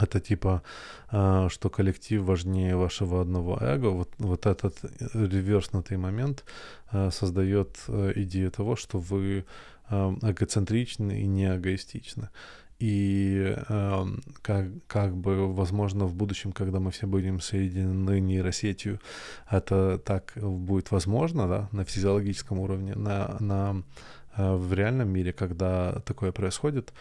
это 0.00 0.20
типа, 0.20 0.62
а, 1.08 1.48
что 1.48 1.70
коллектив 1.70 2.22
важнее 2.22 2.76
вашего 2.76 3.20
одного 3.20 3.58
эго. 3.60 3.88
Вот, 3.88 4.10
вот 4.18 4.46
этот 4.46 4.78
реверснутый 5.14 5.96
момент 5.96 6.44
а, 6.90 7.10
создает 7.10 7.78
э, 7.88 8.12
идею 8.16 8.50
того, 8.50 8.76
что 8.76 8.98
вы 8.98 9.44
эгоцентричны 9.90 11.20
и 11.20 11.26
не 11.26 11.54
эгоистичны. 11.54 12.30
И 12.78 13.54
как, 14.40 14.66
как 14.86 15.14
бы, 15.14 15.52
возможно, 15.52 16.06
в 16.06 16.14
будущем, 16.14 16.52
когда 16.52 16.80
мы 16.80 16.90
все 16.92 17.06
будем 17.06 17.40
соединены 17.40 18.18
нейросетью, 18.18 19.00
это 19.50 19.98
так 19.98 20.32
будет 20.36 20.90
возможно, 20.92 21.46
да, 21.46 21.68
на 21.72 21.84
физиологическом 21.84 22.58
уровне, 22.58 22.94
на, 22.94 23.36
на 23.38 23.82
в 24.36 24.72
реальном 24.72 25.10
мире, 25.10 25.32
когда 25.32 26.00
такое 26.06 26.32
происходит, 26.32 26.92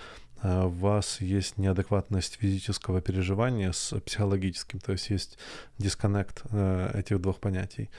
э, 0.41 0.67
вас 0.67 1.21
есть 1.21 1.57
неадекватность 1.57 2.37
физического 2.39 3.01
переживания 3.01 3.71
с 3.71 3.99
психологическим, 3.99 4.79
то 4.79 4.91
есть 4.91 5.09
есть 5.09 5.37
дисконнект 5.77 6.43
э, 6.51 6.91
этих 6.99 7.21
двух 7.21 7.39
понятий. 7.39 7.89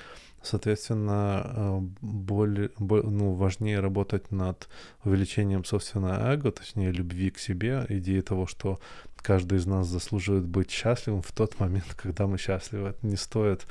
Соответственно, 0.43 1.43
э, 1.45 1.78
более, 2.01 2.70
ну, 2.78 3.34
важнее 3.34 3.78
работать 3.80 4.32
над 4.32 4.68
увеличением 5.05 5.64
собственного 5.64 6.32
эго, 6.32 6.51
точнее, 6.51 6.90
любви 6.90 7.30
к 7.30 7.38
себе, 7.38 7.86
идеи 7.88 8.20
того, 8.20 8.47
что 8.47 8.80
каждый 9.23 9.59
из 9.59 9.66
нас 9.66 9.87
заслуживает 9.87 10.45
быть 10.45 10.70
счастливым 10.70 11.23
в 11.23 11.33
тот 11.33 11.59
момент, 11.61 11.95
когда 11.97 12.27
мы 12.27 12.39
счастливы. 12.39 12.89
Это 12.89 13.07
не 13.07 13.16
стоит 13.16 13.66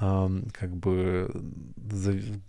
эм, 0.00 0.46
как 0.52 0.74
бы 0.74 1.30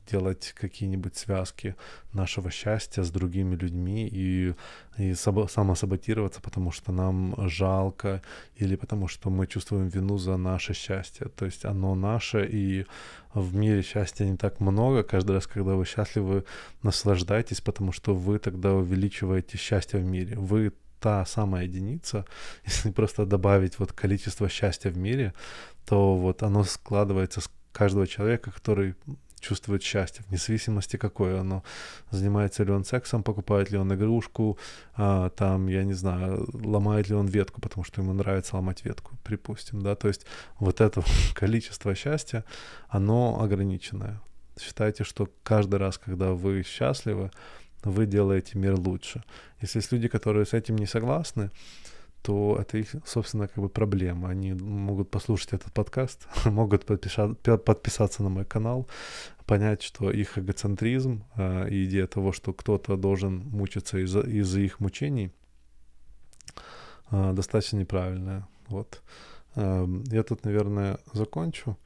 делать 0.07 0.53
какие-нибудь 0.55 1.15
связки 1.15 1.75
нашего 2.13 2.51
счастья 2.51 3.03
с 3.03 3.11
другими 3.11 3.55
людьми 3.55 4.07
и, 4.07 4.53
и 4.97 5.13
самосаботироваться, 5.13 6.41
потому 6.41 6.71
что 6.71 6.91
нам 6.91 7.35
жалко 7.49 8.21
или 8.55 8.75
потому 8.75 9.07
что 9.07 9.29
мы 9.29 9.47
чувствуем 9.47 9.87
вину 9.87 10.17
за 10.17 10.37
наше 10.37 10.73
счастье. 10.73 11.27
То 11.27 11.45
есть 11.45 11.65
оно 11.65 11.95
наше, 11.95 12.45
и 12.45 12.85
в 13.33 13.55
мире 13.55 13.81
счастья 13.81 14.25
не 14.25 14.37
так 14.37 14.59
много. 14.59 15.03
Каждый 15.03 15.31
раз, 15.31 15.47
когда 15.47 15.73
вы 15.73 15.85
счастливы, 15.85 16.45
наслаждайтесь, 16.83 17.61
потому 17.61 17.91
что 17.91 18.13
вы 18.13 18.39
тогда 18.39 18.73
увеличиваете 18.73 19.57
счастье 19.57 19.99
в 19.99 20.03
мире. 20.03 20.35
Вы 20.37 20.71
та 21.03 21.25
самая 21.25 21.65
единица, 21.65 22.25
если 22.65 22.91
просто 22.91 23.25
добавить 23.25 23.79
вот 23.79 23.91
количество 23.91 24.47
счастья 24.47 24.89
в 24.89 24.97
мире, 24.97 25.33
то 25.85 26.15
вот 26.15 26.43
оно 26.43 26.63
складывается 26.63 27.41
с 27.41 27.49
каждого 27.73 28.07
человека, 28.07 28.51
который 28.51 28.95
чувствует 29.41 29.83
счастье, 29.83 30.23
вне 30.29 30.37
зависимости 30.37 30.97
какое 30.97 31.41
оно. 31.41 31.63
Занимается 32.11 32.63
ли 32.63 32.71
он 32.71 32.85
сексом, 32.85 33.23
покупает 33.23 33.71
ли 33.71 33.77
он 33.77 33.93
игрушку, 33.93 34.57
а, 34.95 35.29
там, 35.29 35.67
я 35.67 35.83
не 35.83 35.93
знаю, 35.93 36.47
ломает 36.53 37.09
ли 37.09 37.15
он 37.15 37.27
ветку, 37.27 37.59
потому 37.59 37.83
что 37.83 38.01
ему 38.01 38.13
нравится 38.13 38.55
ломать 38.55 38.85
ветку, 38.85 39.11
припустим, 39.23 39.81
да, 39.81 39.95
то 39.95 40.07
есть 40.07 40.25
вот 40.59 40.79
это 40.79 41.03
количество 41.35 41.95
счастья, 41.95 42.45
оно 42.87 43.41
ограниченное. 43.41 44.21
Считайте, 44.57 45.03
что 45.03 45.27
каждый 45.43 45.79
раз, 45.79 45.97
когда 45.97 46.31
вы 46.31 46.63
счастливы, 46.63 47.31
вы 47.83 48.05
делаете 48.05 48.57
мир 48.57 48.79
лучше. 48.79 49.23
Если 49.61 49.79
есть 49.79 49.91
люди, 49.91 50.07
которые 50.07 50.45
с 50.45 50.53
этим 50.53 50.77
не 50.77 50.85
согласны, 50.85 51.51
то 52.23 52.57
это 52.59 52.77
их, 52.77 52.95
собственно, 53.05 53.47
как 53.47 53.63
бы 53.63 53.69
проблема. 53.69 54.29
Они 54.29 54.53
могут 54.53 55.11
послушать 55.11 55.53
этот 55.53 55.73
подкаст, 55.73 56.27
могут 56.45 56.85
подписаться 56.85 58.23
на 58.23 58.29
мой 58.29 58.45
канал, 58.45 58.87
понять, 59.45 59.83
что 59.83 60.09
их 60.09 60.37
эгоцентризм 60.37 61.23
э, 61.35 61.69
и 61.69 61.83
идея 61.85 62.07
того, 62.07 62.31
что 62.31 62.53
кто-то 62.53 62.95
должен 62.95 63.39
мучиться 63.49 63.97
из-за 63.97 64.21
из 64.21 64.55
их 64.55 64.79
мучений, 64.79 65.31
э, 67.11 67.33
достаточно 67.33 67.77
неправильная. 67.77 68.47
Вот. 68.67 69.01
Э, 69.55 69.85
я 70.11 70.23
тут, 70.23 70.45
наверное, 70.45 70.99
закончу 71.13 71.77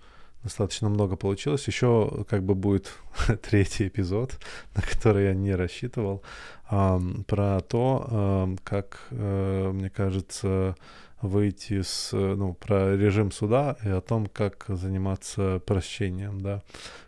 достаточно 0.44 0.90
много 0.90 1.16
получилось. 1.16 1.68
Еще 1.68 2.26
как 2.30 2.44
бы 2.44 2.56
будет 2.56 2.94
третий 3.42 3.88
эпизод, 3.88 4.40
на 4.76 4.82
который 4.82 5.26
я 5.26 5.34
не 5.34 5.54
рассчитывал, 5.56 6.24
про 6.70 7.62
то, 7.62 8.58
как, 8.66 9.08
э, 9.12 9.72
мне 9.74 9.90
кажется, 9.90 10.76
выйти 11.22 11.82
с, 11.82 12.12
ну, 12.12 12.54
про 12.54 12.96
режим 12.96 13.32
суда 13.32 13.78
и 13.84 13.90
о 13.90 14.02
том, 14.02 14.28
как 14.28 14.66
заниматься 14.68 15.62
прощением, 15.66 16.42
да. 16.42 16.62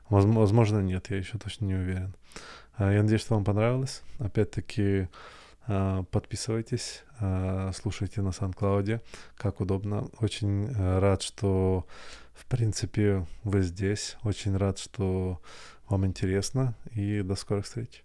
Возможно, 0.09 0.79
нет, 0.79 1.09
я 1.09 1.17
еще 1.17 1.37
точно 1.37 1.65
не 1.65 1.75
уверен. 1.75 2.15
Э, 2.77 2.93
я 2.93 3.03
надеюсь, 3.03 3.21
что 3.21 3.35
вам 3.35 3.43
понравилось. 3.43 4.01
Опять-таки, 4.17 5.07
э, 5.67 6.03
подписывайтесь, 6.11 7.03
э, 7.19 7.71
слушайте 7.75 8.21
на 8.21 8.29
SoundCloud, 8.29 9.01
как 9.37 9.61
удобно. 9.61 10.07
Очень 10.19 10.71
рад, 10.73 11.21
что 11.21 11.85
в 12.39 12.45
принципе, 12.45 13.27
вы 13.43 13.61
здесь. 13.61 14.15
Очень 14.23 14.55
рад, 14.55 14.79
что 14.79 15.41
вам 15.89 16.05
интересно. 16.05 16.73
И 16.95 17.21
до 17.21 17.35
скорых 17.35 17.65
встреч. 17.65 18.03